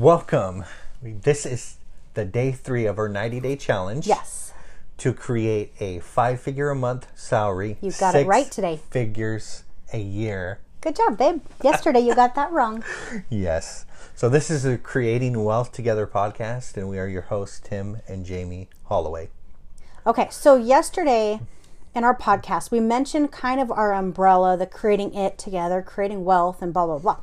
Welcome. 0.00 0.64
This 1.02 1.44
is 1.44 1.76
the 2.14 2.24
day 2.24 2.52
three 2.52 2.86
of 2.86 2.96
our 2.98 3.06
90 3.06 3.38
day 3.40 3.54
challenge. 3.54 4.06
Yes. 4.06 4.54
To 4.96 5.12
create 5.12 5.74
a 5.78 5.98
five 5.98 6.40
figure 6.40 6.70
a 6.70 6.74
month 6.74 7.06
salary. 7.14 7.76
You 7.82 7.92
got 7.92 8.14
it 8.14 8.26
right 8.26 8.50
today. 8.50 8.80
Figures 8.88 9.64
a 9.92 9.98
year. 9.98 10.58
Good 10.80 10.96
job, 10.96 11.18
babe. 11.18 11.42
Yesterday 11.62 12.00
you 12.00 12.14
got 12.14 12.34
that 12.36 12.50
wrong. 12.50 12.82
Yes. 13.28 13.84
So 14.14 14.30
this 14.30 14.50
is 14.50 14.64
a 14.64 14.78
Creating 14.78 15.44
Wealth 15.44 15.70
Together 15.70 16.06
podcast, 16.06 16.78
and 16.78 16.88
we 16.88 16.98
are 16.98 17.06
your 17.06 17.28
hosts, 17.28 17.60
Tim 17.62 17.98
and 18.08 18.24
Jamie 18.24 18.70
Holloway. 18.84 19.28
Okay, 20.06 20.28
so 20.30 20.56
yesterday 20.56 21.40
in 21.94 22.04
our 22.04 22.16
podcast, 22.16 22.70
we 22.70 22.80
mentioned 22.80 23.32
kind 23.32 23.60
of 23.60 23.70
our 23.70 23.92
umbrella, 23.92 24.56
the 24.56 24.64
creating 24.64 25.12
it 25.12 25.36
together, 25.36 25.82
creating 25.82 26.24
wealth, 26.24 26.62
and 26.62 26.72
blah, 26.72 26.86
blah, 26.86 26.98
blah. 26.98 27.18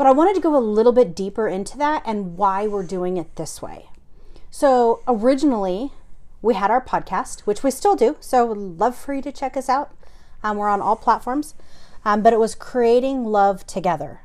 But 0.00 0.06
I 0.06 0.12
wanted 0.12 0.34
to 0.36 0.40
go 0.40 0.56
a 0.56 0.64
little 0.64 0.92
bit 0.92 1.14
deeper 1.14 1.46
into 1.46 1.76
that 1.76 2.02
and 2.06 2.38
why 2.38 2.66
we're 2.66 2.82
doing 2.82 3.18
it 3.18 3.36
this 3.36 3.60
way. 3.60 3.90
So 4.50 5.02
originally, 5.06 5.92
we 6.40 6.54
had 6.54 6.70
our 6.70 6.82
podcast, 6.82 7.40
which 7.40 7.62
we 7.62 7.70
still 7.70 7.96
do. 7.96 8.16
So 8.18 8.46
love 8.46 8.96
for 8.96 9.12
you 9.12 9.20
to 9.20 9.30
check 9.30 9.58
us 9.58 9.68
out. 9.68 9.94
Um, 10.42 10.56
we're 10.56 10.70
on 10.70 10.80
all 10.80 10.96
platforms. 10.96 11.54
Um, 12.02 12.22
but 12.22 12.32
it 12.32 12.38
was 12.38 12.54
creating 12.54 13.26
love 13.26 13.66
together. 13.66 14.22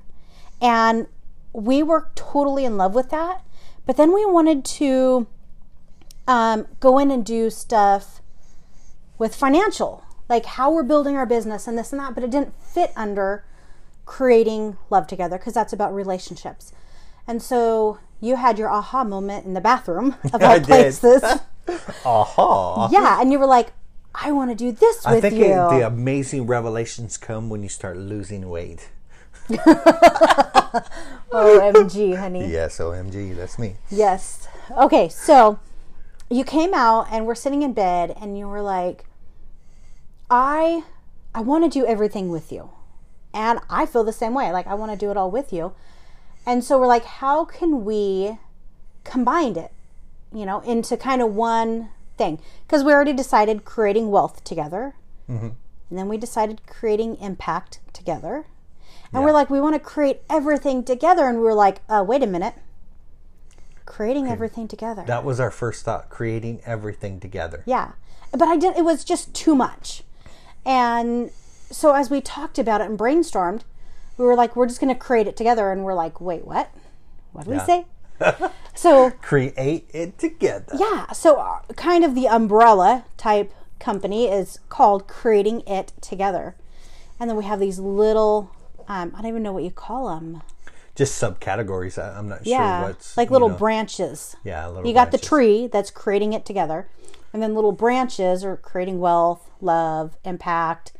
And 0.61 1.07
we 1.51 1.83
were 1.83 2.09
totally 2.15 2.63
in 2.63 2.77
love 2.77 2.95
with 2.95 3.09
that. 3.09 3.43
But 3.85 3.97
then 3.97 4.13
we 4.13 4.25
wanted 4.25 4.63
to 4.63 5.27
um, 6.25 6.67
go 6.79 6.97
in 6.99 7.11
and 7.11 7.25
do 7.25 7.49
stuff 7.49 8.21
with 9.17 9.35
financial, 9.35 10.05
like 10.29 10.45
how 10.45 10.71
we're 10.71 10.83
building 10.83 11.17
our 11.17 11.25
business 11.25 11.67
and 11.67 11.77
this 11.77 11.91
and 11.91 11.99
that. 11.99 12.15
But 12.15 12.23
it 12.23 12.31
didn't 12.31 12.53
fit 12.63 12.93
under 12.95 13.43
creating 14.05 14.77
love 14.89 15.07
together 15.07 15.37
because 15.37 15.53
that's 15.53 15.73
about 15.73 15.93
relationships. 15.93 16.71
And 17.27 17.41
so 17.41 17.99
you 18.21 18.35
had 18.35 18.57
your 18.59 18.69
aha 18.69 19.03
moment 19.03 19.45
in 19.45 19.53
the 19.53 19.61
bathroom 19.61 20.15
of 20.33 20.41
all 20.41 20.59
places. 20.59 21.23
aha. 22.05 22.89
Yeah, 22.91 23.19
and 23.19 23.31
you 23.31 23.39
were 23.39 23.45
like, 23.45 23.73
I 24.13 24.31
want 24.31 24.51
to 24.51 24.55
do 24.55 24.71
this 24.71 24.97
with 25.05 25.07
I 25.07 25.21
think 25.21 25.35
you. 25.35 25.45
It, 25.45 25.79
the 25.79 25.87
amazing 25.87 26.47
revelations 26.47 27.17
come 27.17 27.49
when 27.49 27.63
you 27.63 27.69
start 27.69 27.97
losing 27.97 28.49
weight. 28.49 28.89
Oh, 31.31 31.59
OMG, 31.73 32.17
honey. 32.17 32.49
Yes, 32.49 32.77
OMG, 32.79 33.35
that's 33.35 33.59
me. 33.59 33.75
Yes. 33.89 34.47
Okay, 34.77 35.09
so 35.09 35.59
you 36.29 36.43
came 36.43 36.73
out 36.73 37.07
and 37.11 37.25
we're 37.25 37.35
sitting 37.35 37.61
in 37.61 37.73
bed 37.73 38.15
and 38.19 38.37
you 38.37 38.47
were 38.47 38.61
like, 38.61 39.05
I 40.29 40.83
I 41.33 41.41
want 41.41 41.65
to 41.65 41.69
do 41.69 41.85
everything 41.85 42.29
with 42.29 42.51
you. 42.51 42.69
And 43.35 43.59
I 43.69 43.85
feel 43.85 44.05
the 44.05 44.13
same 44.13 44.33
way. 44.33 44.51
Like 44.51 44.65
I 44.65 44.73
want 44.73 44.91
to 44.93 44.97
do 44.97 45.11
it 45.11 45.17
all 45.17 45.29
with 45.29 45.51
you. 45.51 45.73
And 46.47 46.63
so 46.63 46.79
we're 46.79 46.87
like, 46.87 47.05
how 47.05 47.43
can 47.43 47.83
we 47.83 48.37
combine 49.03 49.57
it, 49.57 49.73
you 50.33 50.45
know, 50.45 50.61
into 50.61 50.95
kind 50.95 51.21
of 51.21 51.35
one 51.35 51.89
thing? 52.17 52.39
Because 52.65 52.83
we 52.83 52.93
already 52.93 53.13
decided 53.13 53.65
creating 53.65 54.09
wealth 54.09 54.43
together. 54.43 54.95
Mm-hmm. 55.29 55.49
And 55.89 55.99
then 55.99 56.07
we 56.07 56.17
decided 56.17 56.61
creating 56.65 57.17
impact 57.17 57.79
together. 57.93 58.45
And 59.11 59.21
yeah. 59.21 59.25
we're 59.25 59.33
like, 59.33 59.49
we 59.49 59.59
want 59.59 59.75
to 59.75 59.79
create 59.79 60.21
everything 60.29 60.83
together. 60.83 61.27
And 61.27 61.39
we 61.39 61.43
were 61.43 61.53
like, 61.53 61.81
uh, 61.89 62.05
wait 62.07 62.23
a 62.23 62.27
minute. 62.27 62.53
Creating 63.85 64.25
okay. 64.25 64.33
everything 64.33 64.67
together. 64.67 65.03
That 65.05 65.25
was 65.25 65.39
our 65.39 65.51
first 65.51 65.83
thought, 65.83 66.09
creating 66.09 66.61
everything 66.65 67.19
together. 67.19 67.63
Yeah. 67.65 67.91
But 68.31 68.47
I 68.47 68.55
did 68.55 68.77
it 68.77 68.85
was 68.85 69.03
just 69.03 69.33
too 69.33 69.55
much. 69.55 70.03
And 70.65 71.31
so 71.71 71.93
as 71.93 72.09
we 72.09 72.21
talked 72.21 72.57
about 72.57 72.81
it 72.81 72.89
and 72.89 72.97
brainstormed, 72.97 73.61
we 74.17 74.25
were 74.25 74.35
like, 74.35 74.55
we're 74.55 74.67
just 74.67 74.79
going 74.79 74.93
to 74.93 74.99
create 74.99 75.27
it 75.27 75.35
together. 75.35 75.71
And 75.71 75.83
we're 75.83 75.93
like, 75.93 76.21
wait, 76.21 76.45
what? 76.45 76.71
What 77.31 77.45
did 77.45 77.55
yeah. 77.55 77.59
we 77.59 77.65
say? 77.65 78.49
so 78.75 79.11
create 79.21 79.89
it 79.93 80.17
together. 80.17 80.75
Yeah. 80.77 81.11
So 81.11 81.35
uh, 81.35 81.61
kind 81.75 82.03
of 82.03 82.15
the 82.15 82.27
umbrella 82.27 83.05
type 83.17 83.53
company 83.79 84.27
is 84.27 84.59
called 84.69 85.07
Creating 85.07 85.61
It 85.67 85.93
Together. 86.01 86.55
And 87.19 87.29
then 87.29 87.37
we 87.37 87.43
have 87.43 87.59
these 87.59 87.79
little, 87.79 88.51
um, 88.87 89.13
I 89.15 89.21
don't 89.21 89.29
even 89.29 89.43
know 89.43 89.53
what 89.53 89.63
you 89.63 89.71
call 89.71 90.15
them. 90.15 90.41
Just 90.95 91.21
subcategories. 91.21 92.01
I'm 92.01 92.29
not 92.29 92.45
yeah, 92.45 92.79
sure 92.79 92.87
what's. 92.87 93.17
Like 93.17 93.29
little 93.29 93.49
know. 93.49 93.57
branches. 93.57 94.37
Yeah, 94.45 94.65
little 94.67 94.87
You 94.87 94.93
got 94.93 95.11
the 95.11 95.17
tree 95.17 95.67
that's 95.67 95.91
creating 95.91 96.31
it 96.31 96.45
together. 96.45 96.87
And 97.33 97.43
then 97.43 97.53
little 97.53 97.73
branches 97.73 98.45
are 98.45 98.55
creating 98.55 98.99
wealth, 98.99 99.49
love, 99.59 100.15
impact, 100.23 100.93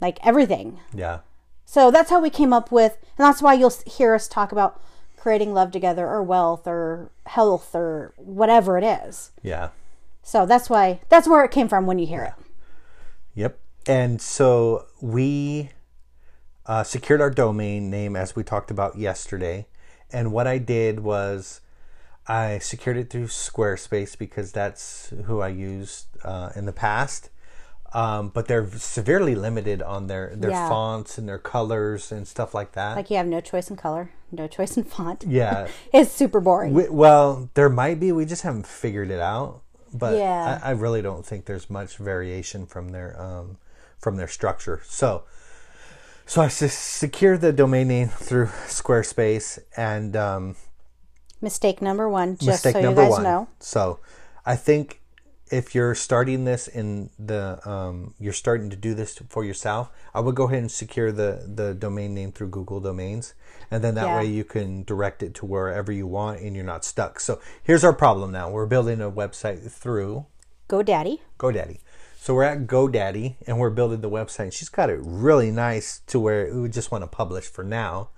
like 0.00 0.18
everything. 0.24 0.80
Yeah. 0.94 1.20
So 1.64 1.90
that's 1.90 2.10
how 2.10 2.20
we 2.20 2.30
came 2.30 2.52
up 2.52 2.72
with, 2.72 2.98
and 3.16 3.24
that's 3.26 3.42
why 3.42 3.54
you'll 3.54 3.72
hear 3.86 4.14
us 4.14 4.26
talk 4.26 4.50
about 4.50 4.82
creating 5.16 5.52
love 5.52 5.70
together 5.70 6.06
or 6.06 6.22
wealth 6.22 6.66
or 6.66 7.10
health 7.26 7.74
or 7.74 8.12
whatever 8.16 8.78
it 8.78 8.84
is. 8.84 9.30
Yeah. 9.42 9.70
So 10.22 10.46
that's 10.46 10.68
why 10.68 11.00
that's 11.08 11.28
where 11.28 11.44
it 11.44 11.50
came 11.50 11.68
from 11.68 11.86
when 11.86 11.98
you 11.98 12.06
hear 12.06 12.24
it. 12.24 12.34
Yep. 13.34 13.58
And 13.86 14.20
so 14.20 14.86
we 15.00 15.70
uh, 16.66 16.84
secured 16.84 17.20
our 17.20 17.30
domain 17.30 17.90
name 17.90 18.16
as 18.16 18.36
we 18.36 18.42
talked 18.42 18.70
about 18.70 18.98
yesterday. 18.98 19.66
And 20.12 20.32
what 20.32 20.46
I 20.46 20.58
did 20.58 21.00
was 21.00 21.60
I 22.26 22.58
secured 22.58 22.96
it 22.96 23.10
through 23.10 23.26
Squarespace 23.26 24.16
because 24.16 24.52
that's 24.52 25.12
who 25.26 25.40
I 25.40 25.48
used 25.48 26.06
uh, 26.22 26.50
in 26.54 26.66
the 26.66 26.72
past. 26.72 27.30
Um, 27.92 28.28
but 28.28 28.46
they're 28.46 28.70
severely 28.78 29.34
limited 29.34 29.82
on 29.82 30.06
their, 30.06 30.32
their 30.36 30.50
yeah. 30.50 30.68
fonts 30.68 31.18
and 31.18 31.28
their 31.28 31.40
colors 31.40 32.12
and 32.12 32.26
stuff 32.26 32.54
like 32.54 32.72
that. 32.72 32.94
Like 32.94 33.10
you 33.10 33.16
have 33.16 33.26
no 33.26 33.40
choice 33.40 33.68
in 33.68 33.76
color, 33.76 34.12
no 34.30 34.46
choice 34.46 34.76
in 34.76 34.84
font. 34.84 35.24
Yeah. 35.26 35.66
it's 35.92 36.12
super 36.12 36.40
boring. 36.40 36.72
We, 36.72 36.88
well, 36.88 37.50
there 37.54 37.68
might 37.68 37.98
be. 37.98 38.12
We 38.12 38.26
just 38.26 38.42
haven't 38.42 38.66
figured 38.66 39.10
it 39.10 39.18
out 39.18 39.62
but 39.92 40.16
yeah. 40.16 40.60
I, 40.62 40.68
I, 40.68 40.70
really 40.72 41.02
don't 41.02 41.24
think 41.24 41.46
there's 41.46 41.68
much 41.68 41.96
variation 41.96 42.66
from 42.66 42.90
their 42.90 43.20
um, 43.20 43.56
from 43.98 44.16
their 44.16 44.28
structure. 44.28 44.82
So, 44.84 45.24
so 46.26 46.42
I 46.42 46.48
secure 46.48 47.36
the 47.36 47.52
domain 47.52 47.88
name 47.88 48.08
through 48.08 48.46
Squarespace, 48.66 49.58
and 49.76 50.16
um, 50.16 50.56
mistake 51.40 51.82
number 51.82 52.08
one, 52.08 52.36
just 52.36 52.62
so 52.62 52.68
you 52.70 52.94
guys 52.94 53.10
one. 53.10 53.22
know. 53.22 53.48
So, 53.58 54.00
I 54.46 54.56
think 54.56 54.99
if 55.50 55.74
you're 55.74 55.94
starting 55.94 56.44
this 56.44 56.68
in 56.68 57.10
the 57.18 57.60
um, 57.68 58.14
you're 58.18 58.32
starting 58.32 58.70
to 58.70 58.76
do 58.76 58.94
this 58.94 59.18
for 59.28 59.44
yourself, 59.44 59.90
I 60.14 60.20
would 60.20 60.34
go 60.34 60.44
ahead 60.44 60.60
and 60.60 60.70
secure 60.70 61.10
the 61.10 61.44
the 61.46 61.74
domain 61.74 62.14
name 62.14 62.32
through 62.32 62.48
Google 62.48 62.80
Domains, 62.80 63.34
and 63.70 63.82
then 63.82 63.94
that 63.96 64.06
yeah. 64.06 64.18
way 64.18 64.26
you 64.26 64.44
can 64.44 64.84
direct 64.84 65.22
it 65.22 65.34
to 65.34 65.46
wherever 65.46 65.90
you 65.90 66.06
want, 66.06 66.40
and 66.40 66.54
you're 66.54 66.64
not 66.64 66.84
stuck. 66.84 67.18
So 67.20 67.40
here's 67.62 67.84
our 67.84 67.92
problem 67.92 68.30
now: 68.32 68.50
we're 68.50 68.66
building 68.66 69.00
a 69.00 69.10
website 69.10 69.70
through 69.70 70.26
GoDaddy. 70.68 71.18
GoDaddy. 71.38 71.80
So 72.16 72.34
we're 72.34 72.44
at 72.44 72.66
GoDaddy, 72.66 73.36
and 73.46 73.58
we're 73.58 73.70
building 73.70 74.02
the 74.02 74.10
website. 74.10 74.52
She's 74.52 74.68
got 74.68 74.90
it 74.90 75.00
really 75.02 75.50
nice 75.50 76.00
to 76.06 76.20
where 76.20 76.54
we 76.54 76.68
just 76.68 76.92
want 76.92 77.02
to 77.02 77.08
publish 77.08 77.46
for 77.46 77.64
now, 77.64 78.10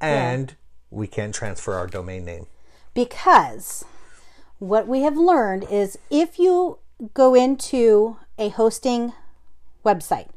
and 0.00 0.50
yeah. 0.50 0.56
we 0.90 1.06
can 1.06 1.30
transfer 1.30 1.74
our 1.74 1.86
domain 1.86 2.24
name 2.24 2.46
because 2.94 3.84
what 4.62 4.86
we 4.86 5.00
have 5.02 5.16
learned 5.16 5.64
is 5.68 5.98
if 6.08 6.38
you 6.38 6.78
go 7.14 7.34
into 7.34 8.16
a 8.38 8.48
hosting 8.48 9.12
website, 9.84 10.28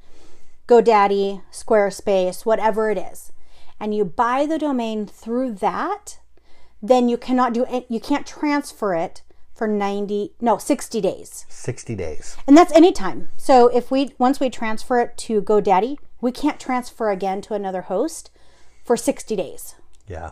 GoDaddy, 0.68 1.44
Squarespace, 1.52 2.44
whatever 2.44 2.90
it 2.90 2.98
is, 2.98 3.32
and 3.80 3.94
you 3.94 4.04
buy 4.04 4.48
the 4.48 4.58
domain 4.58 5.06
through 5.06 5.54
that, 5.54 6.18
then 6.82 7.08
you 7.08 7.18
cannot 7.18 7.54
do 7.54 7.68
it, 7.70 7.86
you 7.88 8.00
can't 8.00 8.26
transfer 8.26 8.96
it 8.96 9.22
for 9.54 9.68
90 9.68 10.34
no 10.42 10.58
60 10.58 11.00
days. 11.02 11.46
60 11.48 11.94
days. 11.94 12.36
And 12.48 12.58
that's 12.58 12.74
anytime. 12.74 13.30
So 13.38 13.68
if 13.68 13.92
we 13.92 14.16
once 14.18 14.40
we 14.40 14.50
transfer 14.50 15.00
it 15.00 15.16
to 15.18 15.42
godaddy 15.42 15.98
we 16.20 16.32
can't 16.32 16.60
transfer 16.60 17.12
again 17.12 17.42
to 17.42 17.54
another 17.54 17.84
host 17.84 18.32
for 18.84 18.98
60 18.98 19.36
days. 19.36 19.76
Yeah. 20.08 20.32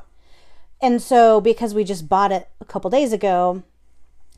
And 0.81 0.99
so 0.99 1.39
because 1.39 1.75
we 1.75 1.83
just 1.83 2.09
bought 2.09 2.31
it 2.31 2.49
a 2.59 2.65
couple 2.65 2.89
days 2.89 3.13
ago 3.13 3.63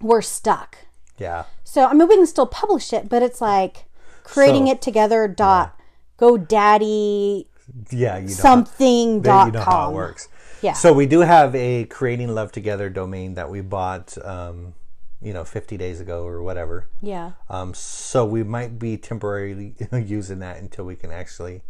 we're 0.01 0.21
stuck. 0.21 0.77
Yeah. 1.17 1.45
So 1.63 1.85
I 1.85 1.93
mean, 1.93 2.07
we 2.07 2.15
can 2.15 2.27
still 2.27 2.47
publish 2.47 2.93
it, 2.93 3.09
but 3.09 3.23
it's 3.23 3.41
like 3.41 3.85
creating 4.23 4.67
so, 4.67 4.73
it 4.73 4.81
together. 4.81 5.27
Dot 5.27 5.75
yeah. 5.77 6.27
GoDaddy. 6.27 7.45
Yeah, 7.91 8.17
you 8.17 8.23
know 8.23 8.27
something 8.27 9.17
how, 9.17 9.21
dot 9.23 9.47
you 9.47 9.53
know 9.53 9.63
com. 9.63 9.73
how 9.73 9.89
it 9.89 9.93
works. 9.93 10.29
Yeah. 10.61 10.73
So 10.73 10.93
we 10.93 11.05
do 11.05 11.19
have 11.19 11.53
a 11.55 11.85
creating 11.85 12.29
love 12.29 12.51
together 12.51 12.89
domain 12.89 13.35
that 13.35 13.49
we 13.49 13.61
bought, 13.61 14.17
um, 14.25 14.73
you 15.21 15.33
know, 15.33 15.43
50 15.43 15.77
days 15.77 15.99
ago 15.99 16.25
or 16.25 16.41
whatever. 16.41 16.87
Yeah. 17.01 17.33
Um, 17.49 17.73
so 17.73 18.25
we 18.25 18.43
might 18.43 18.79
be 18.79 18.97
temporarily 18.97 19.75
using 19.91 20.39
that 20.39 20.57
until 20.57 20.85
we 20.85 20.95
can 20.95 21.11
actually 21.11 21.61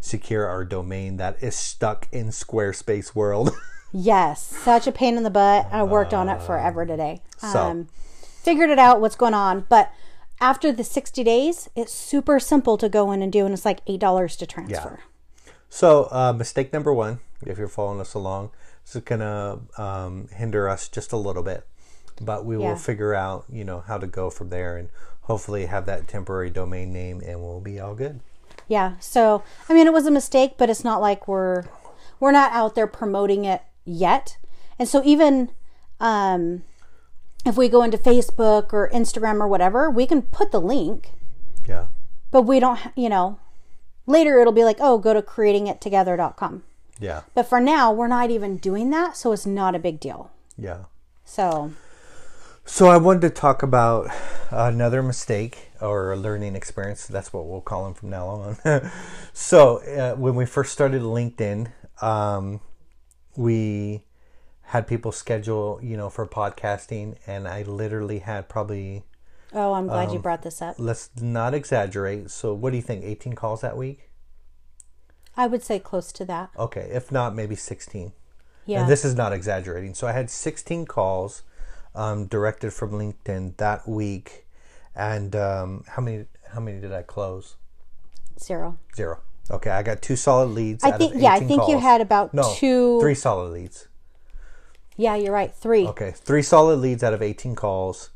secure 0.00 0.46
our 0.46 0.64
domain 0.64 1.16
that 1.16 1.42
is 1.42 1.54
stuck 1.54 2.08
in 2.12 2.28
Squarespace 2.28 3.14
world. 3.14 3.52
Yes, 3.92 4.42
such 4.42 4.86
a 4.86 4.92
pain 4.92 5.16
in 5.16 5.22
the 5.22 5.30
butt. 5.30 5.66
I 5.70 5.82
worked 5.82 6.14
on 6.14 6.28
it 6.28 6.40
forever 6.42 6.86
today. 6.86 7.20
So. 7.38 7.60
Um, 7.60 7.88
figured 8.42 8.70
it 8.70 8.78
out 8.78 9.00
what's 9.00 9.14
going 9.14 9.34
on, 9.34 9.64
but 9.68 9.92
after 10.40 10.72
the 10.72 10.82
60 10.82 11.22
days, 11.22 11.70
it's 11.76 11.92
super 11.92 12.40
simple 12.40 12.76
to 12.76 12.88
go 12.88 13.12
in 13.12 13.22
and 13.22 13.32
do, 13.32 13.44
and 13.44 13.54
it's 13.54 13.64
like 13.64 13.84
$8 13.86 14.36
to 14.38 14.46
transfer. 14.46 14.98
Yeah. 15.46 15.52
So, 15.68 16.08
uh, 16.10 16.32
mistake 16.32 16.72
number 16.72 16.92
one, 16.92 17.20
if 17.46 17.56
you're 17.56 17.68
following 17.68 18.00
us 18.00 18.14
along, 18.14 18.50
this 18.84 18.96
is 18.96 19.02
gonna 19.02 19.60
um, 19.78 20.28
hinder 20.34 20.68
us 20.68 20.88
just 20.88 21.12
a 21.12 21.16
little 21.16 21.44
bit, 21.44 21.64
but 22.20 22.44
we 22.44 22.58
Yeah. 22.58 22.70
will 22.70 22.76
figure 22.76 23.14
out, 23.14 23.44
you 23.48 23.64
know, 23.64 23.80
how 23.86 23.96
to 23.98 24.08
go 24.08 24.28
from 24.28 24.48
there, 24.48 24.76
and 24.76 24.88
hopefully 25.22 25.66
have 25.66 25.86
that 25.86 26.08
temporary 26.08 26.50
domain 26.50 26.92
name, 26.92 27.22
and 27.24 27.40
we'll 27.40 27.60
be 27.60 27.78
all 27.78 27.94
good. 27.94 28.20
Yeah. 28.66 28.94
So, 28.98 29.44
I 29.68 29.74
mean, 29.74 29.86
it 29.86 29.92
was 29.92 30.06
a 30.06 30.10
mistake, 30.10 30.54
but 30.58 30.68
it's 30.68 30.82
not 30.84 31.00
like 31.00 31.28
we're 31.28 31.64
we're 32.18 32.32
not 32.32 32.52
out 32.52 32.74
there 32.74 32.86
promoting 32.86 33.44
it 33.44 33.62
yet. 33.84 34.36
And 34.78 34.88
so 34.88 35.02
even 35.04 35.50
um 36.00 36.62
if 37.44 37.56
we 37.56 37.68
go 37.68 37.82
into 37.82 37.98
Facebook 37.98 38.72
or 38.72 38.88
Instagram 38.90 39.40
or 39.40 39.48
whatever, 39.48 39.90
we 39.90 40.06
can 40.06 40.22
put 40.22 40.52
the 40.52 40.60
link, 40.60 41.10
Yeah, 41.66 41.86
but 42.30 42.42
we 42.42 42.60
don't, 42.60 42.78
you 42.94 43.08
know, 43.08 43.40
later 44.06 44.38
it'll 44.38 44.52
be 44.52 44.62
like, 44.64 44.78
"Oh, 44.80 44.98
go 44.98 45.12
to 45.12 45.22
creatingittogether.com." 45.22 46.62
yeah, 47.00 47.22
But 47.34 47.48
for 47.48 47.58
now, 47.60 47.92
we're 47.92 48.06
not 48.06 48.30
even 48.30 48.58
doing 48.58 48.90
that, 48.90 49.16
so 49.16 49.32
it's 49.32 49.44
not 49.46 49.74
a 49.74 49.78
big 49.80 49.98
deal. 49.98 50.30
yeah. 50.56 50.84
So, 51.24 51.72
So 52.64 52.86
I 52.86 52.96
wanted 52.96 53.22
to 53.22 53.30
talk 53.30 53.62
about 53.64 54.08
another 54.50 55.02
mistake 55.02 55.70
or 55.80 56.12
a 56.12 56.16
learning 56.16 56.54
experience. 56.54 57.06
That's 57.08 57.32
what 57.32 57.46
we'll 57.46 57.60
call 57.60 57.84
them 57.84 57.94
from 57.94 58.10
now 58.10 58.26
on. 58.28 58.90
so 59.32 59.78
uh, 59.78 60.14
when 60.14 60.36
we 60.36 60.46
first 60.46 60.72
started 60.72 61.02
LinkedIn, 61.02 61.72
um, 62.02 62.60
we 63.36 64.04
had 64.66 64.86
people 64.86 65.12
schedule, 65.12 65.78
you 65.82 65.96
know, 65.96 66.08
for 66.08 66.26
podcasting, 66.26 67.16
and 67.26 67.46
I 67.48 67.62
literally 67.62 68.20
had 68.20 68.48
probably 68.48 69.04
oh, 69.52 69.74
I'm 69.74 69.86
glad 69.86 70.10
you 70.10 70.16
Um, 70.16 70.22
brought 70.22 70.42
this 70.42 70.62
up. 70.62 70.76
let's 70.78 71.10
not 71.20 71.52
exaggerate. 71.54 72.30
So 72.30 72.54
what 72.54 72.70
do 72.70 72.76
you 72.76 72.82
think? 72.82 73.04
18 73.04 73.34
calls 73.34 73.60
that 73.60 73.76
week? 73.76 74.08
I 75.36 75.46
would 75.46 75.62
say 75.62 75.78
close 75.78 76.12
to 76.12 76.24
that. 76.26 76.50
Okay, 76.58 76.88
if 76.92 77.10
not, 77.10 77.34
maybe 77.34 77.54
16. 77.56 78.12
Yeah. 78.66 78.82
And 78.82 78.90
this 78.90 79.04
is 79.04 79.14
not 79.14 79.32
exaggerating. 79.32 79.94
So 79.94 80.06
I 80.06 80.12
had 80.12 80.30
16 80.30 80.86
calls 80.86 81.42
um, 81.94 82.26
directed 82.26 82.72
from 82.72 82.92
LinkedIn 82.92 83.56
that 83.56 83.88
week, 83.88 84.46
and 84.94 85.34
um, 85.36 85.84
how 85.88 86.00
many? 86.02 86.26
How 86.52 86.60
many 86.60 86.80
did 86.80 86.92
I 86.92 87.02
close? 87.02 87.56
Zero. 88.38 88.78
Zero. 88.94 89.20
Okay, 89.52 89.70
I 89.70 89.82
got 89.82 90.00
two 90.00 90.16
solid 90.16 90.46
leads. 90.50 90.82
I 90.82 90.92
think 90.92 91.14
yeah, 91.16 91.32
I 91.32 91.36
18 91.36 91.48
think 91.48 91.68
you 91.68 91.78
had 91.78 92.00
about 92.00 92.32
no 92.32 92.54
two 92.56 93.00
three 93.00 93.14
solid 93.14 93.52
leads. 93.52 93.88
Yeah, 94.96 95.16
you're 95.16 95.32
right. 95.32 95.52
3. 95.54 95.86
Okay, 95.88 96.12
three 96.14 96.42
solid 96.42 96.76
leads 96.76 97.02
out 97.02 97.14
of 97.14 97.22
18 97.22 97.54
calls. 97.54 98.10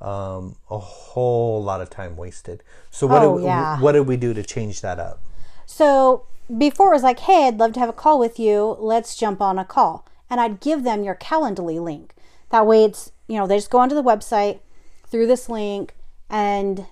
Um, 0.00 0.56
a 0.70 0.78
whole 0.78 1.62
lot 1.62 1.80
of 1.80 1.90
time 1.90 2.16
wasted. 2.16 2.62
So 2.90 3.06
what 3.06 3.22
Oh, 3.22 3.38
did, 3.38 3.44
yeah. 3.44 3.80
what 3.80 3.92
did 3.92 4.06
we 4.06 4.16
do 4.16 4.32
to 4.32 4.42
change 4.42 4.80
that 4.80 4.98
up? 4.98 5.20
So 5.66 6.24
before 6.56 6.90
it 6.90 6.94
was 6.94 7.02
like, 7.02 7.18
hey, 7.20 7.48
I'd 7.48 7.58
love 7.58 7.72
to 7.74 7.80
have 7.80 7.88
a 7.88 7.92
call 7.92 8.18
with 8.18 8.38
you. 8.38 8.76
Let's 8.78 9.16
jump 9.16 9.40
on 9.40 9.58
a 9.58 9.64
call. 9.64 10.06
And 10.30 10.40
I'd 10.40 10.60
give 10.60 10.84
them 10.84 11.02
your 11.04 11.16
Calendly 11.16 11.82
link. 11.82 12.14
That 12.50 12.66
way 12.66 12.84
it's, 12.84 13.12
you 13.26 13.36
know, 13.36 13.46
they 13.46 13.56
just 13.56 13.70
go 13.70 13.78
onto 13.78 13.94
the 13.94 14.02
website 14.02 14.60
through 15.06 15.26
this 15.26 15.48
link 15.48 15.94
and 16.30 16.86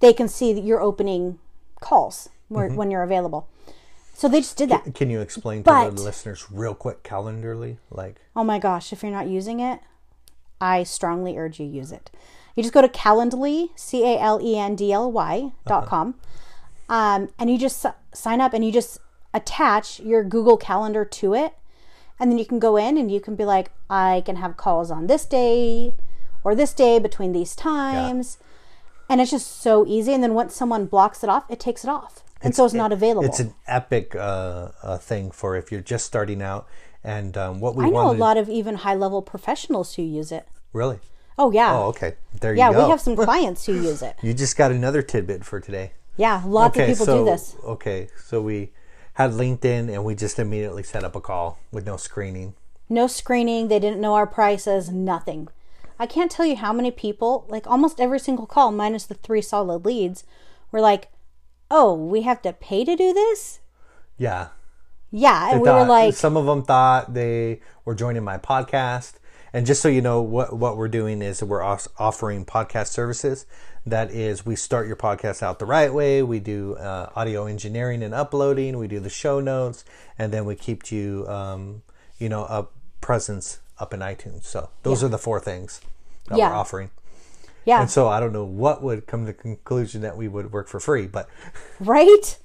they 0.00 0.12
can 0.12 0.28
see 0.28 0.52
that 0.52 0.62
you're 0.62 0.82
opening 0.82 1.38
calls 1.80 2.28
where, 2.48 2.66
Mm-hmm. 2.68 2.76
when 2.76 2.90
you're 2.90 3.02
available. 3.02 3.48
So 4.14 4.28
they 4.28 4.40
just 4.40 4.56
did 4.56 4.68
that. 4.70 4.94
Can 4.94 5.10
you 5.10 5.20
explain 5.20 5.64
to 5.64 5.70
But- 5.70 5.96
the 5.96 6.02
listeners 6.02 6.46
real 6.50 6.74
quick, 6.74 7.02
Calendly? 7.02 7.78
Like, 7.90 8.20
Oh 8.36 8.44
my 8.44 8.58
gosh, 8.58 8.92
if 8.92 9.02
you're 9.02 9.10
not 9.12 9.26
using 9.26 9.60
it, 9.60 9.80
I 10.60 10.82
strongly 10.84 11.36
urge 11.36 11.58
you 11.58 11.66
use 11.66 11.90
it. 11.92 12.10
You 12.54 12.62
just 12.62 12.72
go 12.72 12.80
to 12.80 12.88
Calendly, 12.88 13.70
C 13.74 14.04
A 14.04 14.18
L 14.20 14.40
E 14.40 14.56
N 14.56 14.76
D 14.76 14.92
L 14.92 15.10
Y 15.10 15.50
dot 15.66 15.86
com, 15.86 16.14
um, 16.88 17.28
and 17.38 17.50
you 17.50 17.58
just 17.58 17.84
s- 17.84 17.92
sign 18.12 18.40
up 18.40 18.52
and 18.54 18.64
you 18.64 18.70
just 18.70 18.98
attach 19.32 19.98
your 19.98 20.22
Google 20.22 20.56
Calendar 20.56 21.04
to 21.04 21.34
it. 21.34 21.54
And 22.20 22.30
then 22.30 22.38
you 22.38 22.46
can 22.46 22.60
go 22.60 22.76
in 22.76 22.96
and 22.96 23.10
you 23.10 23.18
can 23.20 23.34
be 23.34 23.44
like, 23.44 23.72
I 23.90 24.22
can 24.24 24.36
have 24.36 24.56
calls 24.56 24.92
on 24.92 25.08
this 25.08 25.24
day 25.26 25.94
or 26.44 26.54
this 26.54 26.72
day 26.72 27.00
between 27.00 27.32
these 27.32 27.56
times. 27.56 28.38
And 29.10 29.20
it's 29.20 29.32
just 29.32 29.60
so 29.60 29.84
easy. 29.86 30.14
And 30.14 30.22
then 30.22 30.34
once 30.34 30.54
someone 30.54 30.86
blocks 30.86 31.24
it 31.24 31.28
off, 31.28 31.50
it 31.50 31.58
takes 31.58 31.82
it 31.82 31.90
off. 31.90 32.22
And 32.44 32.54
so 32.54 32.64
it's 32.64 32.74
not 32.74 32.92
available. 32.92 33.28
It's 33.28 33.40
an 33.40 33.54
epic 33.66 34.14
uh, 34.14 34.68
uh, 34.82 34.98
thing 34.98 35.30
for 35.30 35.56
if 35.56 35.72
you're 35.72 35.80
just 35.80 36.06
starting 36.06 36.42
out. 36.42 36.66
And 37.02 37.36
um, 37.36 37.60
what 37.60 37.74
we 37.74 37.84
I 37.84 37.90
know 37.90 38.10
a 38.10 38.12
lot 38.12 38.36
of 38.36 38.48
even 38.48 38.76
high 38.76 38.94
level 38.94 39.22
professionals 39.22 39.94
who 39.94 40.02
use 40.02 40.32
it. 40.32 40.46
really. 40.72 40.98
Oh, 41.36 41.50
yeah. 41.50 41.76
Oh, 41.76 41.86
okay. 41.88 42.14
There 42.40 42.54
yeah, 42.54 42.68
you 42.68 42.74
go. 42.74 42.78
Yeah, 42.78 42.84
we 42.84 42.90
have 42.90 43.00
some 43.00 43.16
clients 43.28 43.66
who 43.66 43.72
use 43.72 44.02
it. 44.02 44.16
You 44.22 44.32
just 44.34 44.56
got 44.56 44.70
another 44.70 45.02
tidbit 45.02 45.44
for 45.44 45.58
today. 45.58 45.92
Yeah, 46.16 46.42
lots 46.46 46.78
of 46.78 46.86
people 46.86 47.06
so, 47.06 47.18
do 47.18 47.24
this. 47.24 47.56
Okay, 47.64 48.08
so 48.24 48.40
we 48.40 48.70
had 49.14 49.32
LinkedIn 49.32 49.92
and 49.92 50.04
we 50.04 50.14
just 50.14 50.38
immediately 50.38 50.82
set 50.82 51.02
up 51.02 51.16
a 51.16 51.20
call 51.20 51.58
with 51.72 51.86
no 51.86 51.96
screening. 51.96 52.54
No 52.88 53.06
screening, 53.06 53.68
they 53.68 53.80
didn't 53.80 54.00
know 54.00 54.14
our 54.14 54.26
prices, 54.26 54.90
nothing. 54.90 55.48
I 55.98 56.06
can't 56.06 56.30
tell 56.30 56.46
you 56.46 56.56
how 56.56 56.72
many 56.72 56.90
people, 56.90 57.46
like 57.48 57.66
almost 57.66 58.00
every 58.00 58.18
single 58.18 58.46
call, 58.46 58.70
minus 58.72 59.06
the 59.06 59.14
three 59.14 59.40
solid 59.40 59.84
leads, 59.84 60.24
were 60.70 60.80
like, 60.80 61.08
oh, 61.70 61.94
we 61.94 62.22
have 62.22 62.42
to 62.42 62.52
pay 62.52 62.84
to 62.84 62.96
do 62.96 63.12
this? 63.12 63.60
Yeah. 64.18 64.48
Yeah. 65.10 65.50
And 65.52 65.58
They 65.58 65.70
we 65.70 65.70
were 65.70 65.84
like, 65.86 66.14
some 66.14 66.36
of 66.36 66.46
them 66.46 66.62
thought 66.62 67.14
they 67.14 67.60
were 67.84 67.94
joining 67.94 68.24
my 68.24 68.38
podcast. 68.38 69.14
And 69.52 69.66
just 69.66 69.80
so 69.80 69.88
you 69.88 70.02
know, 70.02 70.20
what 70.20 70.56
what 70.56 70.76
we're 70.76 70.88
doing 70.88 71.22
is 71.22 71.42
we're 71.42 71.62
offering 71.62 72.44
podcast 72.44 72.88
services. 72.88 73.46
That 73.86 74.10
is, 74.10 74.44
we 74.46 74.56
start 74.56 74.86
your 74.86 74.96
podcast 74.96 75.42
out 75.42 75.58
the 75.58 75.66
right 75.66 75.92
way. 75.92 76.22
We 76.22 76.40
do 76.40 76.74
uh, 76.76 77.10
audio 77.14 77.46
engineering 77.46 78.02
and 78.02 78.14
uploading. 78.14 78.78
We 78.78 78.88
do 78.88 78.98
the 78.98 79.10
show 79.10 79.40
notes, 79.40 79.84
and 80.18 80.32
then 80.32 80.46
we 80.46 80.54
keep 80.56 80.90
you, 80.90 81.26
um, 81.28 81.82
you 82.18 82.30
know, 82.30 82.44
a 82.44 82.66
presence 83.02 83.60
up 83.78 83.92
in 83.92 84.00
iTunes. 84.00 84.44
So 84.44 84.70
those 84.84 85.04
are 85.04 85.08
the 85.08 85.18
four 85.18 85.38
things 85.38 85.82
that 86.28 86.38
Yeah. 86.38 86.48
we're 86.48 86.56
offering. 86.56 86.90
Yeah, 87.64 87.80
And 87.80 87.90
so 87.90 88.08
I 88.08 88.20
don't 88.20 88.32
know 88.32 88.44
what 88.44 88.82
would 88.82 89.06
come 89.06 89.20
to 89.20 89.26
the 89.26 89.32
conclusion 89.32 90.02
that 90.02 90.16
we 90.16 90.28
would 90.28 90.52
work 90.52 90.68
for 90.68 90.80
free, 90.80 91.06
but 91.06 91.28
right? 91.80 92.38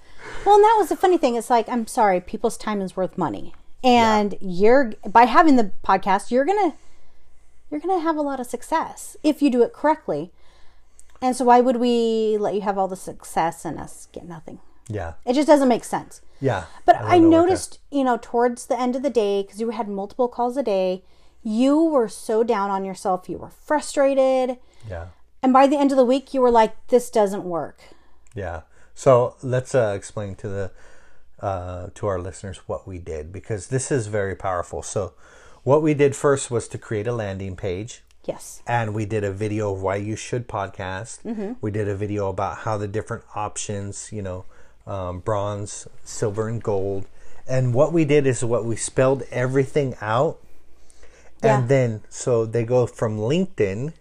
Well, 0.46 0.56
and 0.56 0.64
that 0.64 0.76
was 0.78 0.90
the 0.90 0.96
funny 0.96 1.18
thing. 1.18 1.36
It's 1.36 1.50
like, 1.50 1.68
I'm 1.70 1.88
sorry, 1.88 2.20
people's 2.22 2.58
time 2.58 2.82
is 2.82 2.96
worth 2.96 3.18
money. 3.18 3.54
And 3.84 4.36
you're, 4.42 4.94
by 5.10 5.24
having 5.26 5.56
the 5.56 5.72
podcast, 5.84 6.32
you're 6.32 6.46
going 6.46 6.72
to, 6.72 6.78
you're 7.72 7.80
going 7.80 7.98
to 7.98 8.04
have 8.04 8.18
a 8.18 8.22
lot 8.22 8.40
of 8.40 8.48
success 8.48 9.16
if 9.24 9.42
you 9.42 9.50
do 9.50 9.62
it 9.64 9.74
correctly. 9.74 10.32
And 11.22 11.36
so 11.36 11.46
why 11.46 11.60
would 11.62 11.78
we 11.78 12.38
let 12.38 12.54
you 12.56 12.62
have 12.62 12.78
all 12.78 12.88
the 12.88 12.96
success 12.96 13.64
and 13.66 13.78
us 13.80 14.08
get 14.12 14.26
nothing? 14.28 14.60
yeah, 14.90 15.14
It 15.26 15.34
just 15.34 15.48
doesn't 15.48 15.68
make 15.70 15.84
sense. 15.84 16.22
yeah. 16.42 16.64
But 16.86 16.94
don't 16.98 17.12
I, 17.12 17.18
know 17.20 17.30
noticed, 17.30 17.80
you 17.92 18.04
know, 18.04 18.18
towards 18.22 18.66
the 18.66 18.80
end 18.80 18.96
of 18.96 19.04
the 19.04 19.10
day, 19.10 19.44
because 19.44 19.62
you 19.62 19.70
had 19.70 19.88
multiple 19.88 20.28
calls 20.28 20.58
a 20.58 20.64
day, 20.64 21.04
you 21.44 21.82
were 21.84 22.10
so 22.10 22.44
down 22.44 22.72
on 22.72 22.84
yourself. 22.84 23.30
You 23.30 23.38
were 23.38 23.50
frustrated. 23.52 24.58
yeah. 24.90 25.08
And 25.42 25.54
by 25.54 25.68
the 25.68 25.78
end 25.78 25.92
of 25.92 25.98
the 25.98 26.06
week, 26.06 26.34
you 26.34 26.42
were 26.42 26.52
like, 26.52 26.76
this 26.88 27.10
doesn't 27.10 27.44
work. 27.44 27.82
Yeah. 28.36 28.62
So 28.94 29.36
let's 29.42 29.74
uh, 29.74 29.94
explain 29.96 30.36
to 30.36 30.50
the 30.50 30.72
uh, 31.40 31.88
to 31.96 32.06
our 32.08 32.20
listeners 32.20 32.58
what 32.68 32.86
we 32.86 32.98
did 32.98 33.32
because 33.32 33.68
this 33.68 33.92
is 33.92 34.08
very 34.08 34.36
powerful. 34.36 34.82
So 34.84 35.14
what 35.64 35.82
we 35.82 35.94
did 35.94 36.16
first 36.16 36.52
was 36.52 36.68
to 36.68 36.78
create 36.78 37.08
a 37.08 37.14
landing 37.14 37.56
page. 37.56 38.04
Yes. 38.26 38.62
And 38.68 38.94
we 38.94 39.06
did 39.06 39.24
a 39.24 39.32
video 39.32 39.74
of 39.74 39.82
why 39.82 39.96
you 39.96 40.16
should 40.16 40.48
podcast. 40.48 41.24
Mm-hmm. 41.24 41.54
We 41.62 41.72
did 41.72 41.88
a 41.88 41.96
video 41.96 42.28
about 42.30 42.60
how 42.60 42.78
the 42.78 42.88
different 42.88 43.24
options, 43.36 44.10
you 44.12 44.22
know, 44.22 44.46
um, 44.86 45.20
bronze, 45.20 45.88
silver, 46.04 46.48
and 46.48 46.62
gold. 46.62 47.08
And 47.48 47.74
what 47.74 47.94
we 47.94 48.06
did 48.06 48.28
is 48.28 48.44
what 48.44 48.66
we 48.66 48.76
spelled 48.76 49.24
everything 49.32 49.96
out. 50.02 50.40
Yeah. 51.42 51.60
And 51.60 51.70
then, 51.70 52.02
so 52.10 52.46
they 52.46 52.66
go 52.66 52.86
from 52.86 53.18
LinkedIn 53.18 53.94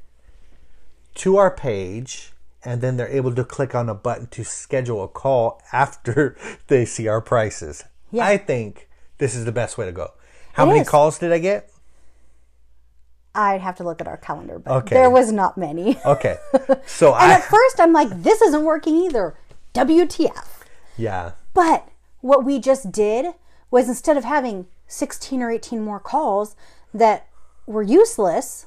to 1.18 1.36
our 1.36 1.50
page, 1.50 2.32
and 2.64 2.80
then 2.80 2.96
they're 2.96 3.08
able 3.08 3.34
to 3.34 3.44
click 3.44 3.74
on 3.74 3.88
a 3.88 3.94
button 3.94 4.26
to 4.28 4.44
schedule 4.44 5.02
a 5.04 5.08
call 5.08 5.60
after 5.72 6.36
they 6.68 6.84
see 6.84 7.06
our 7.08 7.20
prices. 7.20 7.84
Yeah. 8.10 8.24
I 8.26 8.36
think 8.38 8.88
this 9.18 9.34
is 9.34 9.44
the 9.44 9.52
best 9.52 9.76
way 9.78 9.86
to 9.86 9.92
go. 9.92 10.12
How 10.54 10.64
It 10.64 10.68
many 10.68 10.80
is. 10.80 10.88
calls 10.88 11.18
did 11.18 11.32
I 11.32 11.38
get? 11.38 11.70
I'd 13.34 13.60
have 13.60 13.76
to 13.76 13.84
look 13.84 14.00
at 14.00 14.08
our 14.08 14.16
calendar, 14.16 14.58
but 14.58 14.72
Okay. 14.78 14.94
there 14.96 15.10
was 15.10 15.30
not 15.30 15.56
many. 15.56 15.96
Okay. 16.06 16.36
So 16.86 17.14
and 17.14 17.30
I, 17.32 17.34
at 17.34 17.44
first, 17.44 17.78
I'm 17.78 17.92
like, 17.92 18.22
this 18.22 18.40
isn't 18.42 18.64
working 18.64 18.96
either. 18.96 19.34
WTF. 19.74 20.46
yeah. 20.96 21.32
But 21.54 21.88
what 22.20 22.44
we 22.44 22.58
just 22.58 22.90
did 22.90 23.34
was 23.70 23.88
instead 23.88 24.16
of 24.16 24.24
having 24.24 24.66
16 24.86 25.42
or 25.42 25.50
18 25.50 25.82
more 25.82 26.00
calls 26.00 26.56
that 26.94 27.26
were 27.66 27.82
useless, 27.82 28.66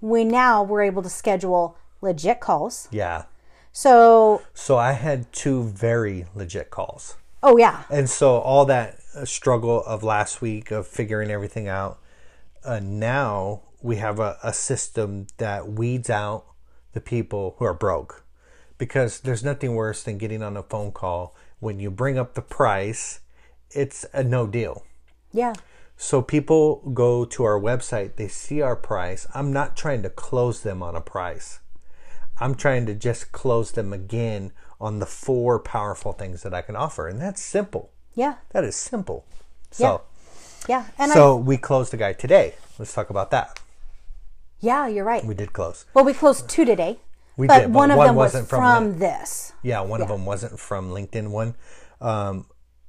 we 0.00 0.24
now 0.24 0.62
were 0.62 0.82
able 0.82 1.02
to 1.02 1.08
schedule 1.08 1.76
legit 2.00 2.40
calls. 2.40 2.88
Yeah. 2.90 3.24
So, 3.72 4.42
So 4.54 4.76
I 4.76 4.92
had 4.92 5.32
two 5.32 5.64
very 5.64 6.26
legit 6.34 6.70
calls. 6.70 7.16
oh 7.42 7.56
yeah, 7.58 7.84
And 7.90 8.08
so 8.08 8.38
all 8.38 8.64
that 8.66 8.98
uh, 9.14 9.24
struggle 9.24 9.84
of 9.84 10.02
last 10.02 10.40
week 10.40 10.70
of 10.70 10.86
figuring 10.86 11.30
everything 11.30 11.68
out, 11.68 11.98
uh, 12.64 12.80
now 12.80 13.62
we 13.82 13.96
have 13.96 14.18
a, 14.18 14.38
a 14.42 14.52
system 14.52 15.26
that 15.36 15.68
weeds 15.68 16.10
out 16.10 16.46
the 16.92 17.00
people 17.00 17.54
who 17.58 17.64
are 17.64 17.74
broke. 17.74 18.24
Because 18.78 19.20
there's 19.20 19.44
nothing 19.44 19.74
worse 19.74 20.02
than 20.02 20.18
getting 20.18 20.42
on 20.42 20.56
a 20.56 20.62
phone 20.62 20.92
call 20.92 21.34
when 21.60 21.80
you 21.80 21.90
bring 21.90 22.18
up 22.18 22.34
the 22.34 22.42
price 22.42 23.20
it's 23.70 24.06
a 24.12 24.22
no 24.24 24.46
deal. 24.46 24.84
Yeah. 25.32 25.52
So 25.96 26.20
people 26.20 26.82
go 26.92 27.24
to 27.24 27.44
our 27.44 27.58
website, 27.58 28.16
they 28.16 28.28
see 28.28 28.60
our 28.60 28.76
price. 28.76 29.26
I'm 29.34 29.52
not 29.52 29.76
trying 29.76 30.02
to 30.02 30.10
close 30.10 30.62
them 30.62 30.82
on 30.82 30.94
a 30.94 31.00
price. 31.00 31.60
I'm 32.38 32.54
trying 32.54 32.84
to 32.86 32.94
just 32.94 33.32
close 33.32 33.72
them 33.72 33.92
again 33.92 34.52
on 34.78 34.98
the 34.98 35.06
four 35.06 35.58
powerful 35.58 36.12
things 36.12 36.42
that 36.42 36.52
I 36.52 36.60
can 36.60 36.76
offer. 36.76 37.08
And 37.08 37.20
that's 37.20 37.42
simple. 37.42 37.90
Yeah. 38.14 38.36
That 38.50 38.62
is 38.62 38.76
simple. 38.76 39.24
So 39.70 40.02
Yeah. 40.68 40.84
And 40.98 41.10
I, 41.12 41.14
so 41.14 41.36
we 41.36 41.56
closed 41.56 41.92
the 41.92 41.96
guy 41.96 42.12
today. 42.12 42.54
Let's 42.78 42.92
talk 42.92 43.08
about 43.08 43.30
that. 43.30 43.58
yeah, 44.60 44.86
you're 44.86 45.04
right. 45.04 45.24
We 45.24 45.34
did 45.34 45.54
close. 45.54 45.86
well, 45.94 46.04
we 46.04 46.12
closed 46.12 46.46
two 46.48 46.66
today. 46.66 46.98
We 47.38 47.46
but 47.46 47.60
did, 47.60 47.72
but 47.72 47.78
one 47.78 47.90
of 47.90 47.96
one 47.96 48.06
them 48.08 48.16
was 48.16 48.34
wasn't 48.34 48.48
from, 48.48 48.60
from 48.60 48.98
this. 48.98 49.52
Yeah, 49.62 49.80
one 49.80 50.02
of 50.02 50.08
them 50.08 50.26
wasn't 50.26 50.58
from 50.58 50.90
LinkedIn. 50.90 51.30
One, 51.30 51.54
um, 52.00 52.46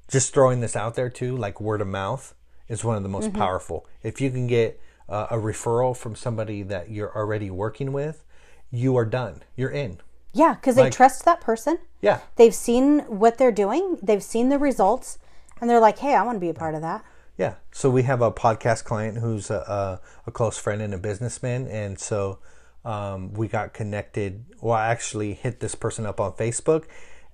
just 0.10 0.34
throwing 0.34 0.60
this 0.62 0.76
out 0.76 0.96
there 0.96 1.10
too, 1.10 1.36
like 1.36 1.60
word 1.62 1.82
of 1.82 1.88
mouth 1.88 2.34
is 2.68 2.84
one 2.84 2.98
of 2.98 3.04
the 3.04 3.10
most 3.10 3.34
powerful. 3.34 3.86
If 4.04 4.20
you 4.22 4.30
can 4.30 4.48
get 4.48 4.80
uh, 5.10 5.28
a 5.32 5.38
referral 5.38 5.96
from 5.96 6.16
somebody 6.16 6.64
that 6.64 6.90
you're 6.90 7.16
already 7.16 7.50
working 7.50 7.94
with, 7.94 8.24
you 8.72 8.96
are 8.98 9.06
done. 9.06 9.44
You're 9.56 9.70
in. 9.70 10.00
Yeah, 10.34 10.56
because 10.56 10.76
they 10.76 10.90
trust 10.90 11.26
that 11.26 11.42
person. 11.42 11.80
Yeah, 12.02 12.20
They've 12.36 12.54
seen 12.54 13.00
what 13.08 13.38
they're 13.38 13.52
doing. 13.52 13.98
They've 14.04 14.22
seen 14.22 14.50
the 14.50 14.60
results, 14.60 15.18
and 15.60 15.70
they're 15.70 15.80
like, 15.80 16.00
"Hey, 16.00 16.14
I 16.14 16.22
want 16.24 16.36
to 16.36 16.40
be 16.40 16.50
a 16.50 16.54
part 16.54 16.76
of 16.76 16.82
that." 16.82 17.04
yeah. 17.38 17.56
So 17.72 17.90
we 17.90 18.04
have 18.04 18.22
a 18.22 18.32
podcast 18.32 18.84
client 18.84 19.20
who's 19.20 19.50
a, 19.50 19.56
a, 19.56 20.02
a 20.28 20.32
close 20.32 20.58
friend 20.58 20.82
and 20.82 20.94
a 20.94 20.98
businessman, 20.98 21.68
and 21.68 22.00
so 22.00 22.40
um, 22.84 23.34
we 23.34 23.48
got 23.48 23.74
connected. 23.74 24.46
Well, 24.60 24.74
I 24.74 24.88
actually 24.88 25.34
hit 25.34 25.60
this 25.60 25.76
person 25.76 26.06
up 26.06 26.20
on 26.20 26.34
Facebook 26.34 26.86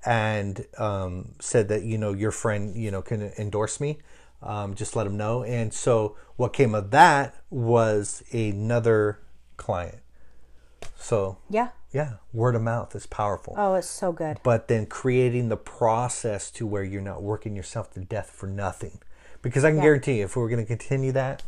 and 0.05 0.65
um, 0.77 1.33
said 1.39 1.69
that 1.69 1.83
you 1.83 1.97
know 1.97 2.13
your 2.13 2.31
friend 2.31 2.75
you 2.75 2.91
know 2.91 3.01
can 3.01 3.31
endorse 3.37 3.79
me. 3.79 3.99
Um, 4.43 4.75
just 4.75 4.95
let 4.95 5.05
them 5.05 5.17
know. 5.17 5.43
And 5.43 5.73
so 5.73 6.15
what 6.35 6.53
came 6.53 6.75
of 6.75 6.91
that 6.91 7.35
was 7.50 8.23
another 8.33 9.19
client. 9.57 10.00
So 10.97 11.38
Yeah. 11.50 11.69
yeah, 11.91 12.13
word 12.33 12.55
of 12.55 12.62
mouth 12.62 12.95
is 12.95 13.05
powerful. 13.05 13.53
Oh, 13.57 13.75
it's 13.75 13.88
so 13.88 14.12
good. 14.12 14.39
but 14.43 14.67
then 14.67 14.85
creating 14.85 15.50
the 15.50 15.57
process 15.57 16.51
to 16.51 16.65
where 16.67 16.83
you're 16.83 17.01
not 17.01 17.21
working 17.21 17.55
yourself 17.55 17.93
to 17.93 18.00
death 18.01 18.29
for 18.29 18.47
nothing. 18.47 19.00
Because 19.41 19.63
I 19.63 19.69
can 19.69 19.77
Yeah. 19.77 19.83
guarantee 19.83 20.19
you, 20.19 20.25
if 20.25 20.35
we 20.35 20.41
were 20.41 20.50
going 20.50 20.62
to 20.63 20.65
continue 20.67 21.12
that, 21.13 21.43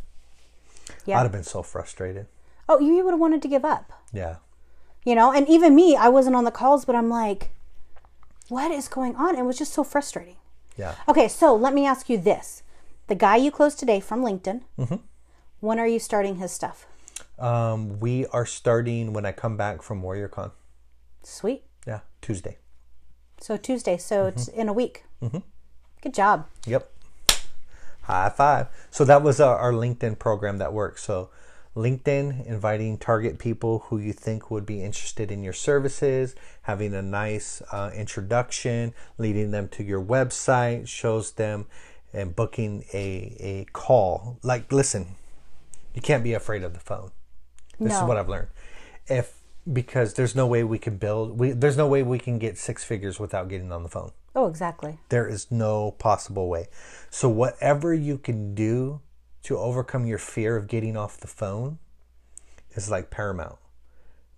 Yeah. 1.04 1.18
I'd 1.18 1.22
have 1.24 1.32
been 1.32 1.42
so 1.44 1.62
frustrated. 1.62 2.26
Oh, 2.68 2.78
you 2.80 3.02
would 3.04 3.12
have 3.12 3.20
wanted 3.20 3.42
to 3.42 3.48
give 3.48 3.64
up. 3.64 3.92
Yeah. 4.12 4.36
You 5.04 5.14
know, 5.14 5.32
and 5.32 5.48
even 5.48 5.74
me, 5.74 5.96
I 5.96 6.08
wasn't 6.08 6.34
on 6.36 6.44
the 6.44 6.50
calls, 6.50 6.84
but 6.84 6.96
I'm 6.96 7.08
like, 7.08 7.50
what 8.48 8.70
is 8.70 8.88
going 8.88 9.16
on? 9.16 9.36
It 9.36 9.42
was 9.44 9.58
just 9.58 9.72
so 9.72 9.84
frustrating. 9.84 10.36
Yeah. 10.76 10.94
Okay, 11.08 11.28
so 11.28 11.54
let 11.54 11.72
me 11.74 11.86
ask 11.86 12.08
you 12.10 12.18
this: 12.18 12.62
the 13.06 13.14
guy 13.14 13.36
you 13.36 13.50
closed 13.50 13.78
today 13.78 14.00
from 14.00 14.22
LinkedIn. 14.22 14.62
Mm-hmm. 14.78 14.96
When 15.60 15.78
are 15.78 15.86
you 15.86 15.98
starting 15.98 16.36
his 16.36 16.52
stuff? 16.52 16.86
Um, 17.38 18.00
we 18.00 18.26
are 18.26 18.46
starting 18.46 19.12
when 19.12 19.26
I 19.26 19.32
come 19.32 19.56
back 19.56 19.82
from 19.82 20.02
WarriorCon. 20.02 20.52
Sweet. 21.22 21.64
Yeah, 21.86 22.00
Tuesday. 22.22 22.58
So 23.40 23.56
Tuesday. 23.56 23.96
So 23.96 24.26
it's 24.26 24.48
Mm-hmm. 24.48 24.60
in 24.60 24.68
a 24.68 24.72
week. 24.72 25.04
Good 26.02 26.14
job. 26.14 26.46
Yep. 26.66 26.90
High 28.02 28.28
five. 28.28 28.68
So 28.90 29.04
that 29.04 29.22
was 29.22 29.40
our, 29.40 29.56
our 29.58 29.72
LinkedIn 29.72 30.18
program 30.18 30.58
that 30.58 30.72
works. 30.72 31.02
So 31.02 31.30
LinkedIn 31.74 32.46
inviting 32.46 32.96
target 32.98 33.38
people 33.38 33.80
who 33.86 33.98
you 33.98 34.12
think 34.12 34.50
would 34.50 34.64
be 34.64 34.82
interested 34.82 35.30
in 35.32 35.42
your 35.42 35.52
services, 35.52 36.34
having 36.62 36.94
a 36.94 37.02
nice 37.02 37.60
uh, 37.72 37.90
introduction, 37.94 38.94
leading 39.18 39.50
them 39.50 39.68
to 39.70 39.82
your 39.82 40.02
website, 40.02 40.86
shows 40.88 41.32
them 41.32 41.66
and 42.12 42.34
booking 42.34 42.84
a, 42.92 43.36
a 43.40 43.66
call. 43.72 44.38
Like, 44.42 44.72
listen, 44.72 45.16
you 45.94 46.02
can't 46.02 46.24
be 46.24 46.34
afraid 46.34 46.62
of 46.62 46.74
the 46.74 46.80
phone. 46.80 47.10
This 47.78 47.94
is 47.94 48.02
what 48.02 48.16
I've 48.16 48.28
learned. 48.28 48.48
If 49.06 49.34
because 49.72 50.14
there's 50.14 50.34
no 50.34 50.46
way 50.46 50.62
we 50.62 50.78
can 50.78 50.96
build 50.96 51.40
we 51.40 51.50
there's 51.50 51.76
no 51.76 51.88
way 51.88 52.00
we 52.00 52.20
can 52.20 52.38
get 52.38 52.56
six 52.56 52.84
figures 52.84 53.18
without 53.18 53.48
getting 53.48 53.72
on 53.72 53.82
the 53.82 53.88
phone. 53.88 54.12
Oh, 54.34 54.46
exactly. 54.46 54.98
There 55.08 55.26
is 55.26 55.50
no 55.50 55.92
possible 55.92 56.48
way. 56.48 56.68
So, 57.10 57.28
whatever 57.28 57.94
you 57.94 58.18
can 58.18 58.54
do 58.54 59.00
to 59.44 59.56
overcome 59.56 60.06
your 60.06 60.18
fear 60.18 60.56
of 60.56 60.68
getting 60.68 60.96
off 60.96 61.18
the 61.18 61.26
phone 61.26 61.78
is 62.72 62.90
like 62.90 63.10
paramount 63.10 63.56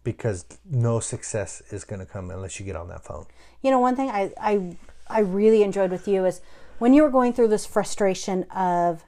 because 0.04 0.44
no 0.64 1.00
success 1.00 1.62
is 1.70 1.84
going 1.84 1.98
to 1.98 2.06
come 2.06 2.30
unless 2.30 2.60
you 2.60 2.64
get 2.64 2.76
on 2.76 2.88
that 2.88 3.04
phone. 3.04 3.26
You 3.60 3.70
know, 3.72 3.80
one 3.80 3.96
thing 3.96 4.08
I, 4.08 4.32
I 4.40 4.76
I 5.08 5.20
really 5.20 5.62
enjoyed 5.62 5.90
with 5.90 6.06
you 6.06 6.24
is 6.26 6.40
when 6.78 6.94
you 6.94 7.02
were 7.02 7.10
going 7.10 7.32
through 7.32 7.48
this 7.48 7.66
frustration 7.66 8.44
of 8.44 9.04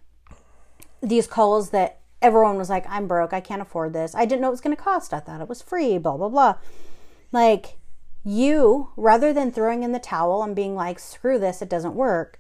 these 1.03 1.27
calls 1.27 1.71
that 1.71 2.01
everyone 2.21 2.57
was 2.57 2.69
like, 2.69 2.85
I'm 2.89 3.07
broke, 3.07 3.33
I 3.33 3.41
can't 3.41 3.63
afford 3.63 3.93
this. 3.93 4.15
I 4.15 4.25
didn't 4.25 4.43
know 4.43 4.49
it 4.49 4.53
was 4.53 4.61
gonna 4.61 4.77
cost. 4.77 5.15
I 5.15 5.21
thought 5.21 5.41
it 5.41 5.49
was 5.49 5.63
free, 5.63 5.99
blah 5.99 6.17
blah 6.17 6.29
blah. 6.29 6.57
Like 7.33 7.79
you, 8.25 8.91
rather 8.97 9.33
than 9.33 9.51
throwing 9.51 9.83
in 9.83 9.93
the 9.93 9.99
towel 9.99 10.43
and 10.43 10.55
being 10.55 10.75
like, 10.75 10.99
screw 10.99 11.39
this, 11.39 11.63
it 11.63 11.71
doesn't 11.71 11.95
work, 11.95 12.39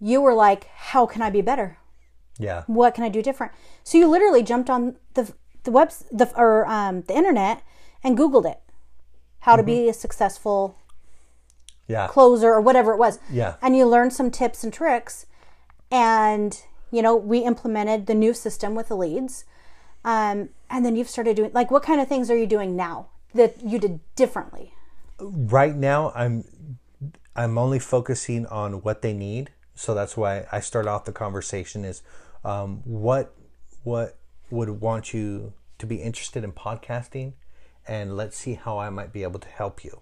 you 0.00 0.20
were 0.20 0.34
like, 0.34 0.64
How 0.74 1.06
can 1.06 1.22
I 1.22 1.30
be 1.30 1.40
better? 1.40 1.78
Yeah. 2.38 2.64
What 2.66 2.94
can 2.94 3.04
I 3.04 3.08
do 3.08 3.22
different? 3.22 3.52
So 3.84 3.98
you 3.98 4.08
literally 4.08 4.42
jumped 4.42 4.68
on 4.68 4.96
the 5.14 5.32
the 5.64 5.70
webs 5.70 6.04
the 6.10 6.30
or 6.36 6.66
um, 6.66 7.02
the 7.02 7.16
internet 7.16 7.62
and 8.02 8.16
Googled 8.16 8.50
it. 8.50 8.60
How 9.40 9.54
to 9.54 9.62
be 9.62 9.88
a 9.88 9.94
successful 9.94 10.76
Yeah. 11.88 12.08
closer 12.08 12.48
or 12.48 12.60
whatever 12.60 12.92
it 12.92 12.98
was. 12.98 13.18
Yeah. 13.30 13.56
And 13.62 13.76
you 13.76 13.86
learned 13.86 14.12
some 14.12 14.30
tips 14.30 14.64
and 14.64 14.72
tricks. 14.72 15.26
And, 15.90 16.60
you 16.90 17.00
know, 17.00 17.14
we 17.14 17.38
implemented 17.38 18.06
the 18.06 18.14
new 18.14 18.34
system 18.34 18.74
with 18.74 18.88
the 18.88 18.96
leads. 18.96 19.44
Um, 20.04 20.50
and 20.68 20.84
then 20.84 20.96
you've 20.96 21.10
started 21.10 21.36
doing, 21.36 21.52
like, 21.52 21.70
what 21.70 21.82
kind 21.82 22.00
of 22.00 22.08
things 22.08 22.30
are 22.30 22.36
you 22.36 22.46
doing 22.46 22.74
now 22.74 23.06
that 23.34 23.62
you 23.62 23.78
did 23.78 24.00
differently? 24.16 24.72
right 25.20 25.74
now 25.74 26.12
I'm 26.14 26.44
I'm 27.34 27.58
only 27.58 27.78
focusing 27.78 28.46
on 28.46 28.74
what 28.82 29.02
they 29.02 29.12
need. 29.12 29.50
So 29.74 29.94
that's 29.94 30.16
why 30.16 30.46
I 30.50 30.60
start 30.60 30.86
off 30.86 31.04
the 31.04 31.12
conversation 31.12 31.84
is 31.84 32.02
um, 32.44 32.80
what 32.84 33.34
what 33.84 34.16
would 34.50 34.80
want 34.80 35.12
you 35.12 35.52
to 35.78 35.86
be 35.86 35.96
interested 35.96 36.44
in 36.44 36.52
podcasting 36.52 37.34
and 37.86 38.16
let's 38.16 38.36
see 38.36 38.54
how 38.54 38.78
I 38.78 38.90
might 38.90 39.12
be 39.12 39.22
able 39.22 39.38
to 39.40 39.48
help 39.48 39.84
you. 39.84 40.00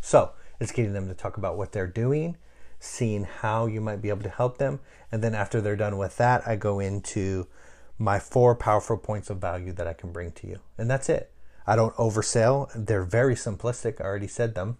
So 0.00 0.32
it's 0.62 0.72
getting 0.72 0.92
them 0.92 1.08
to 1.08 1.14
talk 1.14 1.36
about 1.36 1.56
what 1.56 1.72
they're 1.72 1.86
doing, 1.86 2.36
seeing 2.78 3.24
how 3.24 3.66
you 3.66 3.80
might 3.80 4.00
be 4.02 4.08
able 4.08 4.22
to 4.22 4.30
help 4.30 4.58
them, 4.58 4.80
and 5.10 5.22
then 5.22 5.34
after 5.34 5.60
they're 5.60 5.76
done 5.76 5.98
with 5.98 6.16
that, 6.16 6.46
I 6.46 6.56
go 6.56 6.80
into 6.80 7.46
my 7.98 8.18
four 8.18 8.54
powerful 8.54 8.96
points 8.96 9.30
of 9.30 9.38
value 9.38 9.72
that 9.72 9.86
I 9.86 9.92
can 9.92 10.12
bring 10.12 10.32
to 10.32 10.46
you. 10.46 10.58
And 10.78 10.90
that's 10.90 11.08
it. 11.08 11.30
I 11.66 11.76
don't 11.76 11.94
oversell. 11.94 12.70
They're 12.74 13.04
very 13.04 13.34
simplistic. 13.34 14.00
I 14.00 14.04
already 14.04 14.26
said 14.26 14.54
them. 14.54 14.78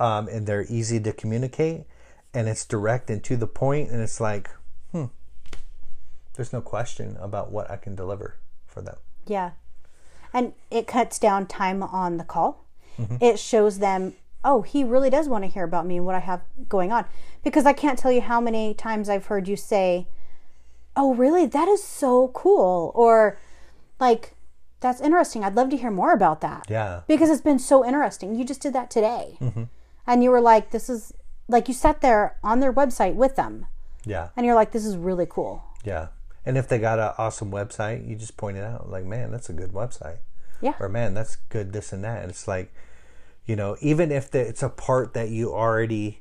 Um, 0.00 0.26
and 0.26 0.46
they're 0.46 0.66
easy 0.68 0.98
to 1.00 1.12
communicate. 1.12 1.84
And 2.34 2.48
it's 2.48 2.64
direct 2.64 3.10
and 3.10 3.22
to 3.24 3.36
the 3.36 3.46
point. 3.46 3.90
And 3.90 4.00
it's 4.00 4.20
like, 4.20 4.50
hmm, 4.90 5.04
there's 6.34 6.52
no 6.52 6.60
question 6.60 7.16
about 7.20 7.52
what 7.52 7.70
I 7.70 7.76
can 7.76 7.94
deliver 7.94 8.38
for 8.66 8.80
them. 8.82 8.96
Yeah. 9.26 9.52
And 10.32 10.54
it 10.70 10.88
cuts 10.88 11.18
down 11.20 11.46
time 11.46 11.82
on 11.82 12.16
the 12.16 12.24
call. 12.24 12.64
It 13.20 13.38
shows 13.38 13.78
them, 13.78 14.14
oh, 14.44 14.62
he 14.62 14.84
really 14.84 15.10
does 15.10 15.28
want 15.28 15.44
to 15.44 15.50
hear 15.50 15.64
about 15.64 15.86
me 15.86 15.96
and 15.96 16.06
what 16.06 16.14
I 16.14 16.20
have 16.20 16.42
going 16.68 16.92
on. 16.92 17.04
Because 17.44 17.66
I 17.66 17.72
can't 17.72 17.98
tell 17.98 18.12
you 18.12 18.20
how 18.20 18.40
many 18.40 18.74
times 18.74 19.08
I've 19.08 19.26
heard 19.26 19.48
you 19.48 19.56
say, 19.56 20.06
oh, 20.96 21.14
really? 21.14 21.46
That 21.46 21.68
is 21.68 21.82
so 21.82 22.28
cool. 22.28 22.92
Or, 22.94 23.38
like, 24.00 24.34
that's 24.80 25.00
interesting. 25.00 25.44
I'd 25.44 25.54
love 25.54 25.70
to 25.70 25.76
hear 25.76 25.90
more 25.90 26.12
about 26.12 26.40
that. 26.40 26.66
Yeah. 26.68 27.02
Because 27.06 27.30
it's 27.30 27.40
been 27.40 27.58
so 27.58 27.84
interesting. 27.84 28.34
You 28.34 28.44
just 28.44 28.60
did 28.60 28.72
that 28.74 28.90
today. 28.90 29.36
Mm-hmm. 29.40 29.64
And 30.06 30.22
you 30.22 30.30
were 30.30 30.40
like, 30.40 30.70
this 30.70 30.90
is, 30.90 31.14
like, 31.48 31.68
you 31.68 31.74
sat 31.74 32.00
there 32.00 32.36
on 32.42 32.60
their 32.60 32.72
website 32.72 33.14
with 33.14 33.36
them. 33.36 33.66
Yeah. 34.04 34.28
And 34.36 34.44
you're 34.44 34.56
like, 34.56 34.72
this 34.72 34.84
is 34.84 34.96
really 34.96 35.26
cool. 35.28 35.62
Yeah. 35.84 36.08
And 36.44 36.58
if 36.58 36.68
they 36.68 36.78
got 36.78 36.98
an 36.98 37.12
awesome 37.18 37.52
website, 37.52 38.08
you 38.08 38.16
just 38.16 38.36
point 38.36 38.56
it 38.56 38.64
out. 38.64 38.90
Like, 38.90 39.04
man, 39.04 39.30
that's 39.30 39.48
a 39.48 39.52
good 39.52 39.70
website. 39.70 40.18
Yeah. 40.60 40.74
Or, 40.80 40.88
man, 40.88 41.14
that's 41.14 41.36
good, 41.36 41.72
this 41.72 41.92
and 41.92 42.02
that. 42.02 42.22
And 42.22 42.30
it's 42.30 42.48
like, 42.48 42.74
you 43.46 43.56
know, 43.56 43.76
even 43.80 44.12
if 44.12 44.30
the, 44.30 44.40
it's 44.40 44.62
a 44.62 44.68
part 44.68 45.14
that 45.14 45.30
you 45.30 45.52
already 45.52 46.20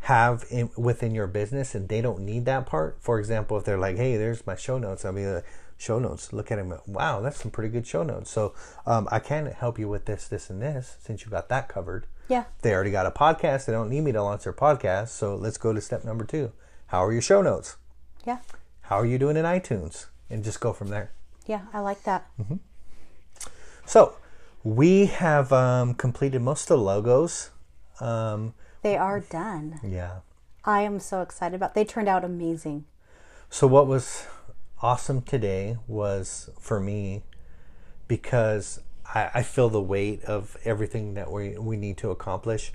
have 0.00 0.44
in, 0.50 0.70
within 0.76 1.14
your 1.14 1.26
business 1.26 1.74
and 1.74 1.88
they 1.88 2.00
don't 2.00 2.20
need 2.20 2.44
that 2.44 2.66
part. 2.66 2.96
For 3.00 3.18
example, 3.18 3.56
if 3.56 3.64
they're 3.64 3.78
like, 3.78 3.96
hey, 3.96 4.16
there's 4.16 4.46
my 4.46 4.56
show 4.56 4.78
notes, 4.78 5.04
I'll 5.04 5.12
be 5.12 5.26
like, 5.26 5.44
show 5.76 5.98
notes. 5.98 6.32
Look 6.32 6.50
at 6.50 6.56
them. 6.56 6.78
Wow, 6.86 7.20
that's 7.20 7.40
some 7.40 7.50
pretty 7.50 7.70
good 7.70 7.86
show 7.86 8.02
notes. 8.02 8.30
So 8.30 8.54
um, 8.86 9.08
I 9.10 9.18
can 9.18 9.46
help 9.46 9.78
you 9.78 9.88
with 9.88 10.04
this, 10.06 10.28
this, 10.28 10.48
and 10.50 10.62
this 10.62 10.96
since 11.00 11.24
you 11.24 11.30
got 11.30 11.48
that 11.48 11.68
covered. 11.68 12.06
Yeah. 12.28 12.44
They 12.62 12.72
already 12.72 12.90
got 12.90 13.06
a 13.06 13.10
podcast. 13.10 13.66
They 13.66 13.72
don't 13.72 13.90
need 13.90 14.02
me 14.02 14.12
to 14.12 14.22
launch 14.22 14.44
their 14.44 14.52
podcast. 14.52 15.08
So 15.08 15.36
let's 15.36 15.58
go 15.58 15.72
to 15.72 15.80
step 15.80 16.04
number 16.04 16.24
two. 16.24 16.52
How 16.88 17.04
are 17.04 17.12
your 17.12 17.22
show 17.22 17.42
notes? 17.42 17.76
Yeah. 18.26 18.38
How 18.82 18.96
are 18.96 19.06
you 19.06 19.18
doing 19.18 19.36
in 19.36 19.44
iTunes? 19.44 20.06
And 20.28 20.42
just 20.42 20.60
go 20.60 20.72
from 20.72 20.88
there. 20.88 21.10
Yeah. 21.46 21.62
I 21.72 21.80
like 21.80 22.02
that. 22.04 22.28
So 23.84 24.14
we 24.66 25.06
have 25.06 25.52
um, 25.52 25.94
completed 25.94 26.42
most 26.42 26.62
of 26.72 26.78
the 26.78 26.82
logos. 26.82 27.50
Um, 28.00 28.52
They 28.82 28.96
are 28.96 29.20
done. 29.20 29.78
yeah. 29.84 30.18
I 30.64 30.80
am 30.80 30.98
so 30.98 31.22
excited 31.22 31.54
about. 31.54 31.74
They 31.74 31.84
turned 31.84 32.08
out 32.08 32.24
amazing. 32.24 32.84
So 33.48 33.68
what 33.68 33.86
was 33.86 34.26
awesome 34.82 35.22
today 35.22 35.76
was 35.86 36.50
for 36.58 36.80
me 36.80 37.22
because 38.08 38.80
I, 39.14 39.30
I 39.34 39.42
feel 39.44 39.68
the 39.68 39.80
weight 39.80 40.24
of 40.24 40.56
everything 40.64 41.14
that 41.14 41.30
we 41.30 41.56
we 41.56 41.76
need 41.76 41.96
to 41.98 42.10
accomplish, 42.10 42.72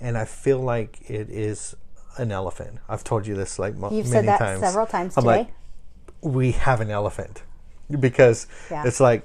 and 0.00 0.18
I 0.18 0.24
feel 0.24 0.58
like 0.58 0.98
it 1.08 1.30
is 1.30 1.76
an 2.16 2.32
elephant. 2.32 2.80
I've 2.88 3.04
told 3.04 3.28
you 3.28 3.36
this 3.36 3.60
like 3.60 3.76
mo- 3.76 3.90
You've 3.92 4.06
many 4.10 4.26
said 4.26 4.26
that 4.26 4.38
times. 4.40 4.60
several 4.60 4.86
times 4.86 5.16
I'm 5.16 5.22
today. 5.22 5.36
like, 5.38 5.48
we 6.20 6.50
have 6.50 6.80
an 6.80 6.90
elephant 6.90 7.44
because 8.00 8.48
Yeah. 8.68 8.82
it's 8.84 8.98
like 8.98 9.22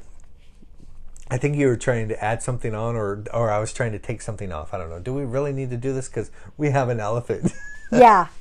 I 1.34 1.38
think 1.38 1.58
you 1.58 1.66
were 1.68 1.76
trying 1.78 2.08
to 2.10 2.24
add 2.24 2.44
something 2.44 2.76
on, 2.76 2.96
or 2.96 3.24
or 3.34 3.50
I 3.50 3.58
was 3.60 3.74
trying 3.74 3.92
to 3.94 4.00
take 4.00 4.22
something 4.22 4.52
off. 4.52 4.72
I 4.74 4.78
don't 4.78 4.90
know. 4.90 5.00
Do 5.00 5.14
we 5.16 5.24
really 5.26 5.52
need 5.52 5.72
to 5.72 5.78
do 5.78 5.92
this? 5.92 6.08
Because 6.08 6.30
we 6.58 6.70
have 6.70 6.90
an 6.90 7.00
elephant. 7.00 7.52
yeah. 7.92 8.28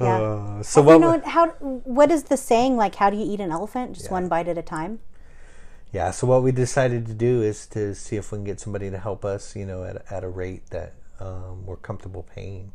Yeah. 0.00 0.16
Uh, 0.16 0.62
so 0.62 0.80
you 0.80 0.86
what? 0.86 1.00
know 1.00 1.20
how? 1.28 1.48
What 1.98 2.10
is 2.10 2.22
the 2.24 2.36
saying? 2.38 2.78
Like, 2.78 2.94
how 2.94 3.10
do 3.10 3.18
you 3.18 3.26
eat 3.34 3.38
an 3.38 3.50
elephant? 3.52 3.96
Just 3.96 4.10
one 4.10 4.28
bite 4.28 4.48
at 4.48 4.56
a 4.56 4.62
time. 4.62 5.00
Yeah, 5.92 6.10
so 6.10 6.26
what 6.26 6.42
we 6.42 6.52
decided 6.52 7.04
to 7.06 7.12
do 7.14 7.42
is 7.42 7.66
to 7.68 7.94
see 7.94 8.16
if 8.16 8.32
we 8.32 8.38
can 8.38 8.44
get 8.44 8.60
somebody 8.60 8.90
to 8.90 8.98
help 8.98 9.24
us, 9.26 9.54
you 9.54 9.66
know, 9.66 9.84
at, 9.84 10.10
at 10.10 10.24
a 10.24 10.28
rate 10.28 10.70
that 10.70 10.94
um, 11.18 11.66
we're 11.66 11.76
comfortable 11.76 12.22
paying, 12.34 12.72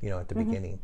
you 0.00 0.08
know, 0.10 0.20
at 0.20 0.28
the 0.28 0.36
Mm-hmm. 0.36 0.50
beginning. 0.50 0.78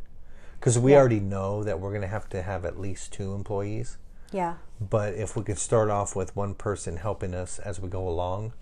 Because 0.59 0.77
we 0.77 0.95
already 0.97 1.21
know 1.21 1.63
that 1.63 1.79
we're 1.79 1.91
going 1.91 2.01
to 2.01 2.07
have 2.07 2.27
to 2.29 2.41
have 2.41 2.65
at 2.65 2.77
least 2.77 3.13
two 3.13 3.33
employees. 3.33 3.97
Yeah. 4.33 4.55
But 4.79 5.13
if 5.13 5.35
we 5.35 5.43
could 5.43 5.57
start 5.57 5.89
off 5.89 6.15
with 6.15 6.35
one 6.35 6.53
person 6.53 6.97
helping 6.97 7.33
us 7.33 7.59
as 7.59 7.79
we 7.79 7.89
go 7.89 8.07
along 8.07 8.53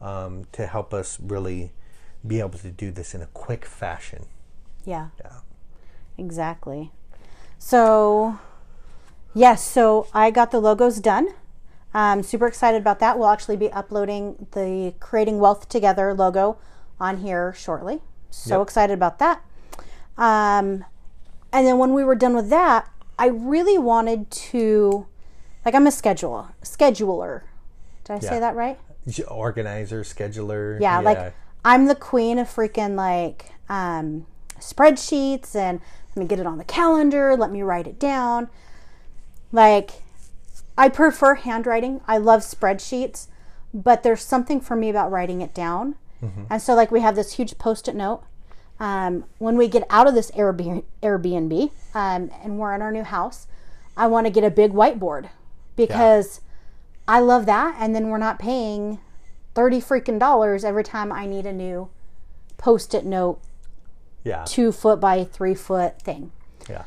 um, 0.00 0.46
to 0.52 0.66
help 0.66 0.94
us 0.94 1.18
really 1.20 1.72
be 2.26 2.40
able 2.40 2.58
to 2.58 2.70
do 2.70 2.90
this 2.90 3.14
in 3.14 3.22
a 3.22 3.26
quick 3.26 3.64
fashion. 3.64 4.26
Yeah. 4.84 5.08
Yeah. 5.20 5.40
Exactly. 6.16 6.90
So, 7.58 8.38
yes, 9.34 9.62
so 9.62 10.06
I 10.14 10.30
got 10.30 10.50
the 10.50 10.60
logos 10.60 11.00
done. 11.00 11.28
I'm 11.94 12.22
super 12.22 12.46
excited 12.46 12.80
about 12.80 12.98
that. 13.00 13.18
We'll 13.18 13.28
actually 13.28 13.56
be 13.56 13.70
uploading 13.72 14.46
the 14.52 14.94
Creating 15.00 15.38
Wealth 15.38 15.68
Together 15.68 16.14
logo 16.14 16.58
on 17.00 17.18
here 17.18 17.52
shortly. 17.54 18.00
So 18.30 18.58
Yep. 18.58 18.68
excited 18.68 18.94
about 18.94 19.18
that. 19.18 19.42
Um, 20.16 20.84
and 21.52 21.66
then 21.66 21.78
when 21.78 21.94
we 21.94 22.04
were 22.04 22.14
done 22.14 22.34
with 22.34 22.50
that, 22.50 22.90
I 23.18 23.26
really 23.26 23.78
wanted 23.78 24.30
to, 24.30 25.06
like, 25.68 25.74
I'm 25.74 25.86
a 25.86 25.90
schedule 25.90 26.48
scheduler. 26.62 27.42
Did 28.04 28.14
I 28.14 28.18
say 28.20 28.40
that 28.40 28.56
right? 28.56 28.78
Organizer, 29.28 30.02
scheduler. 30.02 30.80
Yeah, 30.80 30.98
like 31.00 31.34
I'm 31.62 31.88
the 31.88 31.94
queen 31.94 32.38
of 32.38 32.48
freaking 32.48 32.94
like 32.94 33.52
um, 33.68 34.26
spreadsheets 34.58 35.54
and 35.54 35.82
let 36.16 36.22
me 36.22 36.26
get 36.26 36.40
it 36.40 36.46
on 36.46 36.56
the 36.56 36.64
calendar, 36.64 37.36
let 37.36 37.50
me 37.50 37.60
write 37.60 37.86
it 37.86 37.98
down. 37.98 38.48
Like, 39.52 39.90
I 40.78 40.88
prefer 40.88 41.34
handwriting. 41.34 42.00
I 42.08 42.16
love 42.16 42.40
spreadsheets, 42.40 43.26
but 43.74 44.02
there's 44.02 44.22
something 44.22 44.58
for 44.58 44.74
me 44.74 44.88
about 44.88 45.10
writing 45.10 45.42
it 45.42 45.52
down. 45.52 45.96
And 46.50 46.62
so, 46.62 46.74
like, 46.74 46.90
we 46.90 47.00
have 47.00 47.14
this 47.14 47.34
huge 47.34 47.58
post 47.58 47.88
it 47.88 47.94
note. 47.94 48.22
Um, 48.80 49.24
when 49.36 49.58
we 49.58 49.68
get 49.68 49.84
out 49.90 50.06
of 50.06 50.14
this 50.14 50.30
Airbnb, 50.30 50.84
Airbnb 51.02 51.72
um, 51.94 52.30
and 52.42 52.58
we're 52.58 52.74
in 52.74 52.80
our 52.80 52.90
new 52.90 53.04
house, 53.04 53.46
I 53.98 54.06
want 54.06 54.26
to 54.26 54.32
get 54.32 54.44
a 54.44 54.50
big 54.50 54.72
whiteboard 54.72 55.28
because 55.78 56.40
I 57.06 57.20
love 57.20 57.46
that. 57.46 57.76
And 57.78 57.94
then 57.94 58.08
we're 58.08 58.18
not 58.18 58.38
paying 58.38 58.98
30 59.54 59.80
freaking 59.80 60.18
dollars 60.18 60.64
every 60.64 60.84
time 60.84 61.10
I 61.12 61.26
need 61.26 61.46
a 61.46 61.52
new 61.52 61.88
post 62.58 62.92
it 62.92 63.06
note, 63.06 63.40
yeah, 64.24 64.44
two 64.44 64.72
foot 64.72 65.00
by 65.00 65.24
three 65.24 65.54
foot 65.54 66.02
thing. 66.02 66.32
yeah, 66.68 66.82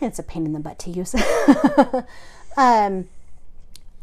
It's 0.00 0.18
a 0.18 0.22
pain 0.22 0.44
in 0.44 0.52
the 0.52 0.60
butt 0.60 0.78
to 0.80 0.90
use. 0.90 1.14
um, 2.56 3.08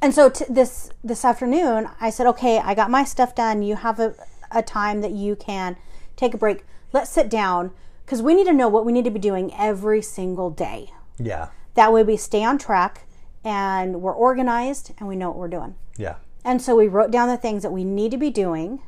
and 0.01 0.13
so 0.13 0.29
t- 0.29 0.45
this 0.49 0.89
this 1.03 1.23
afternoon, 1.23 1.89
I 1.99 2.09
said, 2.09 2.25
okay, 2.27 2.57
I 2.59 2.73
got 2.73 2.89
my 2.89 3.03
stuff 3.03 3.35
done. 3.35 3.61
You 3.61 3.75
have 3.75 3.99
a, 3.99 4.15
a 4.51 4.63
time 4.63 5.01
that 5.01 5.11
you 5.11 5.35
can 5.35 5.75
take 6.15 6.33
a 6.33 6.37
break. 6.37 6.65
Let's 6.93 7.09
sit 7.11 7.29
down 7.29 7.71
because 8.05 8.21
we 8.21 8.33
need 8.33 8.45
to 8.47 8.53
know 8.53 8.67
what 8.67 8.85
we 8.85 8.91
need 8.91 9.05
to 9.05 9.11
be 9.11 9.19
doing 9.19 9.53
every 9.57 10.01
single 10.01 10.49
day. 10.49 10.89
yeah, 11.19 11.49
That 11.75 11.93
way 11.93 12.03
we 12.03 12.17
stay 12.17 12.43
on 12.43 12.57
track 12.57 13.05
and 13.43 14.01
we're 14.01 14.13
organized 14.13 14.93
and 14.97 15.07
we 15.07 15.15
know 15.15 15.29
what 15.29 15.37
we're 15.37 15.47
doing. 15.47 15.75
yeah, 15.97 16.15
And 16.45 16.61
so 16.61 16.75
we 16.75 16.87
wrote 16.87 17.11
down 17.11 17.27
the 17.27 17.37
things 17.37 17.63
that 17.63 17.71
we 17.71 17.83
need 17.83 18.11
to 18.11 18.17
be 18.17 18.29
doing. 18.29 18.81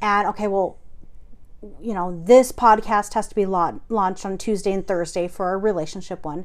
And 0.00 0.26
okay, 0.28 0.46
well, 0.46 0.78
you 1.80 1.94
know, 1.94 2.22
this 2.24 2.52
podcast 2.52 3.14
has 3.14 3.28
to 3.28 3.34
be 3.34 3.46
lau- 3.46 3.80
launched 3.88 4.24
on 4.24 4.38
Tuesday 4.38 4.72
and 4.72 4.86
Thursday 4.86 5.26
for 5.26 5.46
our 5.46 5.58
relationship 5.58 6.24
one. 6.24 6.44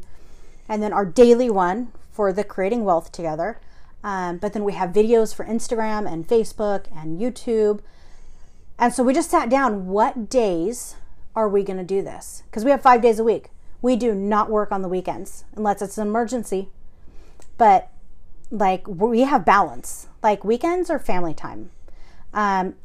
And 0.67 0.81
then 0.81 0.93
our 0.93 1.05
daily 1.05 1.49
one 1.49 1.91
for 2.11 2.31
the 2.31 2.43
creating 2.43 2.83
wealth 2.85 3.11
together. 3.11 3.59
Um, 4.03 4.37
but 4.37 4.53
then 4.53 4.63
we 4.63 4.73
have 4.73 4.89
videos 4.91 5.33
for 5.33 5.45
Instagram 5.45 6.11
and 6.11 6.27
Facebook 6.27 6.85
and 6.95 7.19
YouTube. 7.19 7.81
And 8.79 8.93
so 8.93 9.03
we 9.03 9.13
just 9.13 9.29
sat 9.29 9.49
down 9.49 9.87
what 9.87 10.29
days 10.29 10.95
are 11.35 11.47
we 11.47 11.63
going 11.63 11.77
to 11.77 11.83
do 11.83 12.01
this? 12.01 12.43
Because 12.45 12.65
we 12.65 12.71
have 12.71 12.81
five 12.81 13.01
days 13.01 13.19
a 13.19 13.23
week. 13.23 13.49
We 13.81 13.95
do 13.95 14.13
not 14.15 14.49
work 14.49 14.71
on 14.71 14.81
the 14.81 14.87
weekends 14.87 15.43
unless 15.55 15.81
it's 15.81 15.97
an 15.97 16.07
emergency. 16.07 16.69
But 17.63 17.87
like 18.51 18.85
we 18.89 19.21
have 19.21 19.45
balance. 19.45 20.09
Like 20.21 20.43
weekends 20.43 20.89
are 20.89 20.99
family 20.99 21.33
time. 21.33 21.71
Um, 22.33 22.75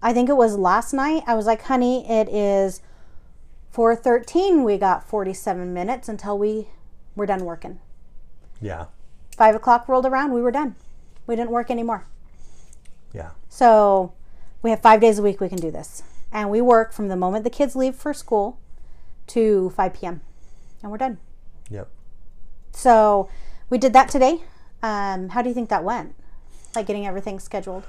I 0.00 0.14
think 0.14 0.30
it 0.30 0.36
was 0.38 0.56
last 0.56 0.94
night. 0.94 1.24
I 1.26 1.34
was 1.34 1.44
like, 1.44 1.60
honey, 1.64 2.08
it 2.08 2.30
is 2.30 2.80
4:13. 3.76 4.64
We 4.64 4.78
got 4.78 5.06
47 5.06 5.74
minutes 5.74 6.08
until 6.08 6.38
we 6.38 6.68
were 7.14 7.26
done 7.26 7.44
working. 7.44 7.80
yeah, 8.62 8.86
Five 9.36 9.54
o'clock 9.54 9.88
rolled 9.88 10.06
around. 10.06 10.32
We 10.32 10.40
were 10.40 10.50
done. 10.50 10.74
We 11.26 11.36
didn't 11.36 11.50
work 11.50 11.70
anymore. 11.70 12.06
yeah, 13.12 13.32
So 13.50 14.14
we 14.62 14.70
have 14.70 14.80
five 14.80 15.02
days 15.02 15.18
a 15.18 15.22
week 15.22 15.38
we 15.38 15.50
can 15.50 15.58
do 15.58 15.70
this. 15.70 16.02
And 16.32 16.48
we 16.48 16.62
work 16.62 16.94
from 16.94 17.08
the 17.08 17.16
moment 17.16 17.44
the 17.44 17.50
kids 17.50 17.76
leave 17.76 17.94
for 17.94 18.14
school 18.14 18.58
to 19.26 19.68
5 19.76 19.92
p.m. 19.92 20.22
And 20.82 20.90
we're 20.90 20.96
done. 20.96 21.18
yep. 21.68 21.88
So 22.72 23.28
we 23.74 23.78
did 23.78 23.92
that 23.92 24.08
today. 24.08 24.40
Um, 24.84 25.30
how 25.30 25.42
do 25.42 25.48
you 25.48 25.54
think 25.54 25.68
that 25.70 25.82
went? 25.82 26.14
Like 26.76 26.86
getting 26.86 27.08
everything 27.08 27.40
scheduled? 27.40 27.82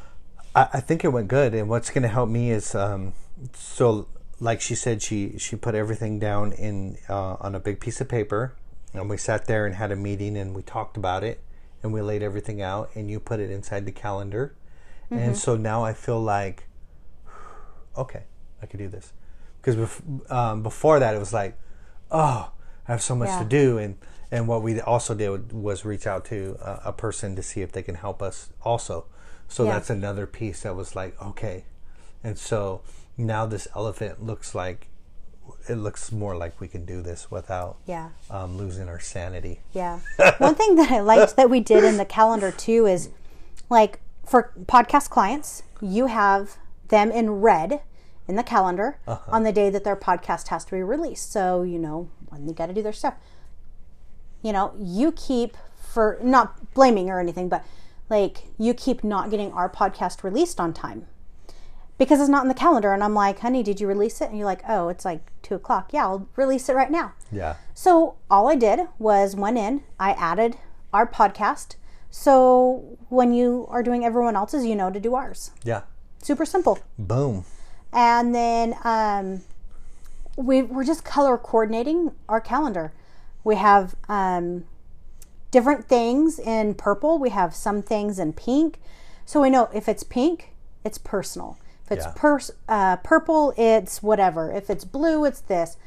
I, 0.56 0.68
I 0.74 0.80
think 0.80 1.04
it 1.04 1.10
went 1.10 1.28
good, 1.28 1.54
and 1.54 1.70
what's 1.70 1.92
going 1.92 2.02
to 2.02 2.08
help 2.08 2.28
me 2.28 2.50
is 2.50 2.74
um, 2.74 3.14
so 3.54 4.08
like 4.40 4.62
she 4.62 4.74
said, 4.74 5.04
she 5.04 5.38
she 5.38 5.56
put 5.56 5.76
everything 5.76 6.18
down 6.18 6.54
in 6.54 6.98
uh, 7.08 7.36
on 7.40 7.54
a 7.54 7.60
big 7.60 7.80
piece 7.80 8.02
of 8.02 8.10
paper, 8.10 8.56
and 8.96 9.08
we 9.12 9.18
sat 9.18 9.46
there 9.46 9.68
and 9.68 9.76
had 9.76 9.92
a 9.92 9.96
meeting, 9.96 10.36
and 10.38 10.56
we 10.56 10.64
talked 10.64 10.98
about 10.98 11.24
it, 11.24 11.40
and 11.84 11.94
we 11.94 12.02
laid 12.02 12.24
everything 12.24 12.64
out, 12.64 12.90
and 12.96 13.12
you 13.12 13.20
put 13.20 13.40
it 13.40 13.52
inside 13.52 13.86
the 13.86 13.92
calendar, 13.92 14.56
and 15.12 15.38
so 15.38 15.56
now 15.56 15.84
I 15.84 15.94
feel 15.94 16.20
like, 16.20 16.64
okay, 17.96 18.24
I 18.60 18.66
could 18.66 18.80
do 18.80 18.88
this, 18.88 19.14
because 19.62 19.76
bef- 19.76 20.32
um, 20.32 20.64
before 20.64 21.00
that 21.00 21.14
it 21.14 21.20
was 21.20 21.32
like, 21.32 21.60
oh, 22.10 22.52
I 22.88 22.92
have 22.92 23.04
so 23.04 23.16
much 23.16 23.30
Yeah. 23.30 23.44
to 23.44 23.46
do, 23.46 23.78
and 23.78 23.98
and 24.32 24.48
what 24.48 24.62
we 24.62 24.80
also 24.82 25.14
did 25.16 25.52
was 25.54 25.86
reach 25.86 26.08
out 26.08 26.26
to 26.26 26.58
a, 26.62 26.90
a 26.90 26.94
person 26.94 27.36
to 27.36 27.44
see 27.44 27.62
if 27.62 27.72
they 27.72 27.84
can 27.84 27.96
help 27.96 28.22
us 28.22 28.50
also. 28.64 29.06
So 29.48 29.64
Yeah. 29.66 29.74
that's 29.74 29.90
another 29.90 30.26
piece 30.26 30.62
that 30.62 30.76
was 30.76 30.96
like 30.96 31.20
okay, 31.22 31.66
and 32.24 32.38
so 32.38 32.82
now 33.18 33.46
this 33.46 33.68
elephant 33.76 34.24
looks 34.24 34.54
like 34.56 34.88
it 35.70 35.76
looks 35.76 36.12
more 36.12 36.36
like 36.36 36.60
we 36.60 36.68
can 36.68 36.86
do 36.86 37.02
this 37.02 37.30
without 37.30 37.78
Yeah. 37.86 38.10
um, 38.32 38.58
losing 38.58 38.90
our 38.90 39.00
sanity. 39.00 39.62
Yeah. 39.74 40.00
One 40.40 40.56
thing 40.56 40.76
that 40.76 40.92
I 40.92 41.00
liked 41.02 41.36
that 41.36 41.50
we 41.52 41.60
did 41.60 41.84
in 41.84 41.98
the 41.98 42.06
calendar 42.06 42.52
too 42.52 42.88
is 42.88 43.10
like 43.70 44.00
for 44.26 44.52
podcast 44.66 45.10
clients, 45.12 45.62
you 45.82 46.08
have 46.08 46.58
them 46.88 47.12
in 47.12 47.30
red 47.42 47.82
in 48.28 48.36
the 48.38 48.44
calendar 48.44 48.98
on 49.28 49.44
the 49.44 49.52
day 49.52 49.70
that 49.70 49.84
their 49.84 49.96
podcast 49.96 50.48
has 50.48 50.66
to 50.66 50.72
be 50.72 50.82
released. 50.82 51.32
So, 51.32 51.62
you 51.62 51.78
know, 51.78 52.10
when 52.30 52.48
they 52.48 52.54
got 52.54 52.66
to 52.68 52.74
do 52.74 52.82
their 52.82 52.92
stuff. 52.94 53.14
You 54.46 54.54
know, 54.54 54.74
you 54.80 55.12
keep 55.12 55.58
for 55.76 56.20
not 56.22 56.72
blaming 56.76 57.10
or 57.10 57.20
anything, 57.20 57.50
but 57.50 57.66
like 58.12 58.44
you 58.60 58.76
keep 58.76 59.04
not 59.04 59.32
getting 59.32 59.52
our 59.54 59.68
podcast 59.68 60.22
released 60.24 60.60
on 60.60 60.72
time 60.72 61.08
because 61.98 62.20
it's 62.20 62.30
not 62.30 62.44
in 62.44 62.48
the 62.48 62.54
calendar. 62.54 62.94
And 62.94 63.04
I'm 63.04 63.16
like, 63.16 63.40
honey, 63.40 63.64
did 63.64 63.82
you 63.82 63.88
release 63.88 64.22
it? 64.22 64.30
And 64.30 64.38
you're 64.38 64.46
like, 64.46 64.62
oh, 64.70 64.90
it's 64.90 65.04
like 65.04 65.32
two 65.42 65.56
o'clock. 65.56 65.92
Yeah, 65.92 66.04
I'll 66.04 66.28
release 66.36 66.70
it 66.70 66.74
right 66.76 66.92
now. 66.92 67.14
Yeah, 67.32 67.56
So 67.74 68.18
all 68.30 68.48
I 68.48 68.54
did 68.54 68.82
was 69.00 69.36
went 69.36 69.58
in, 69.58 69.82
I 70.00 70.12
added 70.12 70.58
our 70.94 71.08
podcast. 71.08 71.76
So 72.12 73.00
when 73.10 73.34
you 73.34 73.66
are 73.72 73.82
doing 73.82 74.06
everyone 74.06 74.36
else's, 74.36 74.64
you 74.64 74.76
know 74.76 74.92
to 74.92 75.00
do 75.00 75.16
ours. 75.16 75.50
yeah, 75.64 75.82
Super 76.22 76.46
simple. 76.46 76.78
boom. 77.00 77.46
And 77.92 78.36
then 78.36 78.76
um, 78.84 79.42
we, 80.38 80.62
we're 80.62 80.84
just 80.84 81.04
color 81.04 81.36
coordinating 81.36 82.12
our 82.30 82.40
calendar. 82.42 82.94
We 83.46 83.56
have 83.56 83.96
um, 84.10 84.66
different 85.52 85.86
things 85.88 86.38
in 86.40 86.74
purple. 86.74 87.18
We 87.18 87.30
have 87.30 87.56
some 87.56 87.82
things 87.82 88.20
in 88.20 88.34
pink. 88.34 88.80
So 89.26 89.42
we 89.42 89.50
know 89.50 89.70
if 89.74 89.88
it's 89.88 90.04
pink, 90.04 90.52
it's 90.84 90.98
personal. 90.98 91.58
If 91.86 91.92
it's 91.94 92.06
Yeah. 92.06 92.12
pers- 92.16 92.52
uh, 92.68 92.98
purple, 92.98 93.54
it's 93.56 94.04
whatever. 94.04 94.52
If 94.52 94.70
it's 94.70 94.84
blue, 94.84 95.24
it's 95.24 95.40
this. 95.40 95.78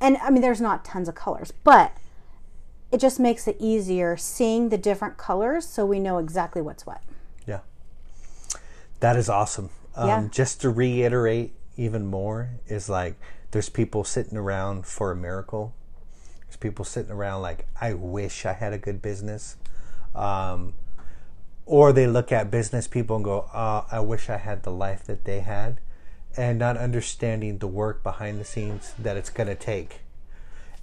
and 0.00 0.16
I 0.16 0.30
mean, 0.30 0.42
there's 0.42 0.60
not 0.60 0.84
tons 0.84 1.08
of 1.08 1.14
colors, 1.14 1.52
but 1.62 1.92
it 2.90 2.98
just 2.98 3.20
makes 3.20 3.46
it 3.46 3.56
easier 3.60 4.16
seeing 4.16 4.70
the 4.70 4.76
different 4.76 5.16
colors 5.16 5.64
so 5.64 5.86
we 5.86 6.00
know 6.00 6.18
exactly 6.18 6.60
what's 6.60 6.84
what. 6.84 7.00
Yeah. 7.46 7.60
That 8.98 9.14
is 9.16 9.28
awesome. 9.28 9.70
Um, 9.94 10.08
Yeah. 10.08 10.28
Just 10.30 10.60
to 10.62 10.70
reiterate 10.70 11.54
even 11.76 12.06
more, 12.06 12.50
is 12.66 12.88
like 12.88 13.14
there's 13.52 13.68
people 13.68 14.02
sitting 14.02 14.36
around 14.36 14.86
for 14.86 15.12
a 15.12 15.16
miracle. 15.16 15.72
People 16.62 16.84
sitting 16.84 17.10
around 17.10 17.42
like, 17.42 17.66
I 17.80 17.92
wish 17.92 18.46
I 18.46 18.52
had 18.52 18.72
a 18.72 18.78
good 18.78 19.02
business. 19.02 19.56
Um, 20.14 20.74
or 21.66 21.92
they 21.92 22.06
look 22.06 22.30
at 22.30 22.50
business 22.50 22.86
people 22.86 23.16
and 23.16 23.24
go, 23.24 23.48
uh, 23.52 23.84
I 23.90 24.00
wish 24.00 24.30
I 24.30 24.36
had 24.36 24.62
the 24.62 24.70
life 24.70 25.04
that 25.04 25.24
they 25.24 25.40
had. 25.40 25.80
And 26.36 26.58
not 26.58 26.78
understanding 26.78 27.58
the 27.58 27.66
work 27.66 28.02
behind 28.02 28.40
the 28.40 28.44
scenes 28.44 28.94
that 28.98 29.16
it's 29.16 29.28
going 29.28 29.48
to 29.48 29.54
take. 29.54 30.00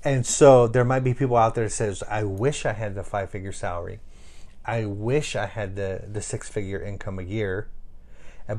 And 0.03 0.25
so 0.25 0.67
there 0.67 0.85
might 0.85 1.03
be 1.03 1.13
people 1.13 1.37
out 1.37 1.55
there 1.55 1.63
that 1.63 1.71
says, 1.71 2.03
I 2.09 2.23
wish 2.23 2.65
I 2.65 2.73
had 2.73 2.93
the 2.93 3.03
five 3.03 3.31
figure 3.31 3.51
salary. 3.51 3.99
I 4.65 4.85
wish 4.85 5.35
I 5.35 5.47
had 5.47 5.75
the, 5.75 6.03
the 6.11 6.21
six 6.21 6.47
figure 6.49 6.81
income 6.81 7.17
a 7.17 7.23
year. 7.23 7.69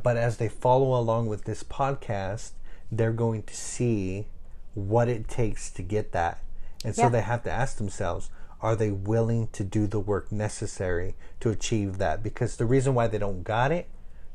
But 0.02 0.16
as 0.16 0.38
they 0.38 0.48
follow 0.48 0.98
along 0.98 1.28
with 1.28 1.44
this 1.44 1.62
podcast, 1.62 2.52
they're 2.90 3.12
going 3.12 3.42
to 3.44 3.54
see 3.54 4.26
what 4.74 5.08
it 5.08 5.28
takes 5.28 5.70
to 5.70 5.82
get 5.82 6.12
that. 6.12 6.42
And 6.84 6.94
so 6.94 7.02
Yeah. 7.02 7.08
they 7.10 7.20
have 7.20 7.42
to 7.44 7.50
ask 7.50 7.76
themselves, 7.76 8.30
are 8.62 8.76
they 8.76 8.90
willing 8.90 9.48
to 9.52 9.64
do 9.64 9.86
the 9.86 10.00
work 10.00 10.30
necessary 10.30 11.14
to 11.40 11.50
achieve 11.50 11.98
that? 11.98 12.22
Because 12.22 12.56
the 12.56 12.66
reason 12.66 12.94
why 12.94 13.06
they 13.06 13.18
don't 13.18 13.42
got 13.42 13.72
it 13.72 13.88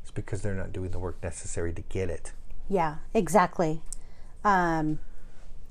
is 0.04 0.10
because 0.10 0.42
they're 0.42 0.54
not 0.54 0.72
doing 0.72 0.90
the 0.90 0.98
work 0.98 1.22
necessary 1.22 1.72
to 1.72 1.82
get 1.82 2.10
it. 2.10 2.32
Yeah, 2.68 2.96
exactly. 3.14 3.82
Um, 4.44 4.98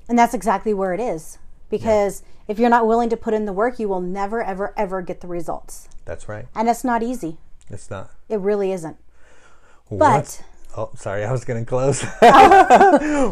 and 0.08 0.18
that's 0.18 0.34
exactly 0.34 0.72
where 0.72 0.94
it 0.94 1.00
is. 1.00 1.38
Because 1.68 2.22
if 2.46 2.58
you're 2.58 2.70
not 2.70 2.86
willing 2.86 3.08
to 3.10 3.16
put 3.16 3.34
in 3.34 3.44
the 3.44 3.52
work, 3.52 3.78
you 3.78 3.88
will 3.88 4.00
never, 4.00 4.42
ever, 4.42 4.72
ever 4.76 5.02
get 5.02 5.20
the 5.20 5.26
results. 5.26 5.88
That's 6.04 6.28
right. 6.28 6.46
And 6.54 6.68
it's 6.68 6.84
not 6.84 7.02
easy. 7.02 7.38
It's 7.68 7.90
not. 7.90 8.10
It 8.28 8.38
really 8.38 8.70
isn't. 8.72 8.96
But 9.90 10.42
oh, 10.76 10.90
sorry, 10.96 11.24
I 11.24 11.32
was 11.32 11.44
going 11.44 11.64
to 11.64 11.68
close. 11.68 12.04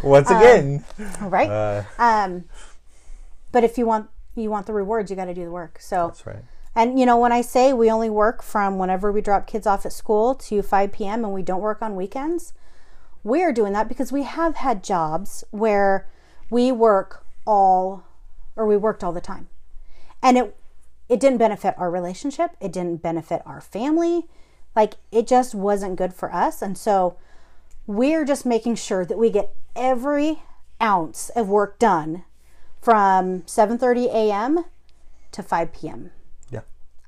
Once 0.03 0.31
again, 0.31 0.85
All 1.23 1.29
right. 1.29 1.49
uh, 1.49 1.83
um, 1.99 2.45
but 3.55 3.63
if 3.63 3.79
you 3.79 3.87
want 3.87 4.11
you 4.35 4.51
want 4.51 4.67
the 4.67 4.73
rewards, 4.73 5.11
you 5.11 5.17
got 5.17 5.27
to 5.27 5.35
do 5.35 5.45
the 5.45 5.51
work. 5.53 5.79
So 5.81 6.09
that's 6.09 6.27
right. 6.27 6.43
And 6.75 6.99
you 6.99 7.07
know, 7.07 7.17
when 7.17 7.31
I 7.31 7.41
say 7.41 7.73
we 7.73 7.89
only 7.89 8.11
work 8.11 8.43
from 8.43 8.79
whenever 8.79 9.13
we 9.13 9.21
drop 9.21 9.47
kids 9.47 9.65
off 9.65 9.87
at 9.87 9.93
school 9.93 10.35
to 10.35 10.61
5 10.61 10.93
p.m. 10.93 11.25
and 11.25 11.33
we 11.33 11.43
don't 11.43 11.61
work 11.61 11.81
on 11.81 11.95
weekends, 11.95 12.53
we 13.23 13.45
are 13.45 13.53
doing 13.53 13.73
that 13.73 13.89
because 13.89 14.11
we 14.11 14.25
have 14.25 14.57
had 14.57 14.83
jobs 14.83 15.45
where 15.53 16.09
we 16.51 16.73
work 16.73 17.25
all 17.47 18.03
or 18.57 18.67
we 18.67 18.77
worked 18.77 19.05
all 19.05 19.13
the 19.13 19.21
time. 19.21 19.49
And 20.21 20.37
it 20.37 20.57
it 21.09 21.21
didn't 21.21 21.39
benefit 21.39 21.77
our 21.79 21.93
relationship, 21.93 22.57
it 22.61 22.73
didn't 22.73 23.03
benefit 23.03 23.41
our 23.47 23.61
family. 23.61 24.27
Like 24.75 24.95
it 25.13 25.29
just 25.29 25.55
wasn't 25.55 25.95
good 25.95 26.13
for 26.13 26.35
us. 26.35 26.61
And 26.61 26.77
so 26.77 27.19
we're 27.87 28.25
just 28.25 28.45
making 28.45 28.75
sure 28.75 29.05
that 29.05 29.17
we 29.17 29.31
get 29.31 29.55
every 29.77 30.43
ounce 30.83 31.29
of 31.37 31.49
work 31.49 31.79
done 31.79 32.25
from 32.85 33.41
7:30 33.43 34.07
a.m. 34.13 34.67
to 35.33 35.43
5 35.43 35.73
p.m. 35.73 36.11
Yeah. 36.51 36.61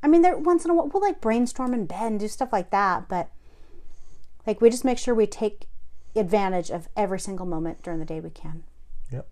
I 0.03 0.09
mean, 0.09 0.23
there 0.23 0.37
once 0.39 0.65
in 0.65 0.71
a 0.71 0.75
while 0.75 0.89
we'll 0.89 1.03
like 1.03 1.21
brainstorm 1.21 1.75
and 1.75 2.19
do 2.19 2.29
stuff 2.29 2.49
like 2.51 2.71
that, 2.71 3.09
but 3.09 3.29
like 4.47 4.63
we 4.63 4.71
just 4.71 4.87
make 4.87 4.97
sure 4.97 5.15
we 5.15 5.27
take 5.27 5.67
advantage 6.15 6.71
of 6.71 6.89
every 6.97 7.21
single 7.21 7.45
moment 7.45 7.83
during 7.83 8.01
the 8.01 8.07
day 8.07 8.21
we 8.21 8.31
can. 8.31 8.63
Yep. 9.13 9.29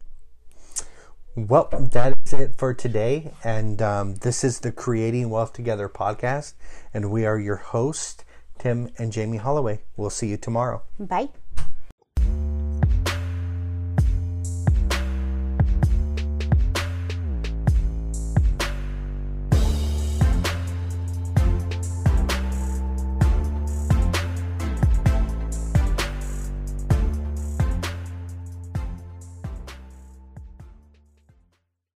Well, 1.34 1.68
that 1.72 2.18
is 2.26 2.32
it 2.34 2.56
for 2.58 2.74
today. 2.74 3.32
And 3.42 3.80
um, 3.80 4.16
this 4.16 4.44
is 4.44 4.60
the 4.60 4.70
Creating 4.70 5.30
Wealth 5.30 5.54
Together 5.54 5.88
podcast. 5.88 6.52
And 6.92 7.10
we 7.10 7.24
are 7.24 7.38
your 7.38 7.56
host, 7.56 8.24
Tim 8.58 8.90
and 8.98 9.12
Jamie 9.12 9.38
Holloway. 9.38 9.80
We'll 9.96 10.10
see 10.10 10.28
you 10.28 10.36
tomorrow. 10.36 10.82
Bye. 11.00 11.30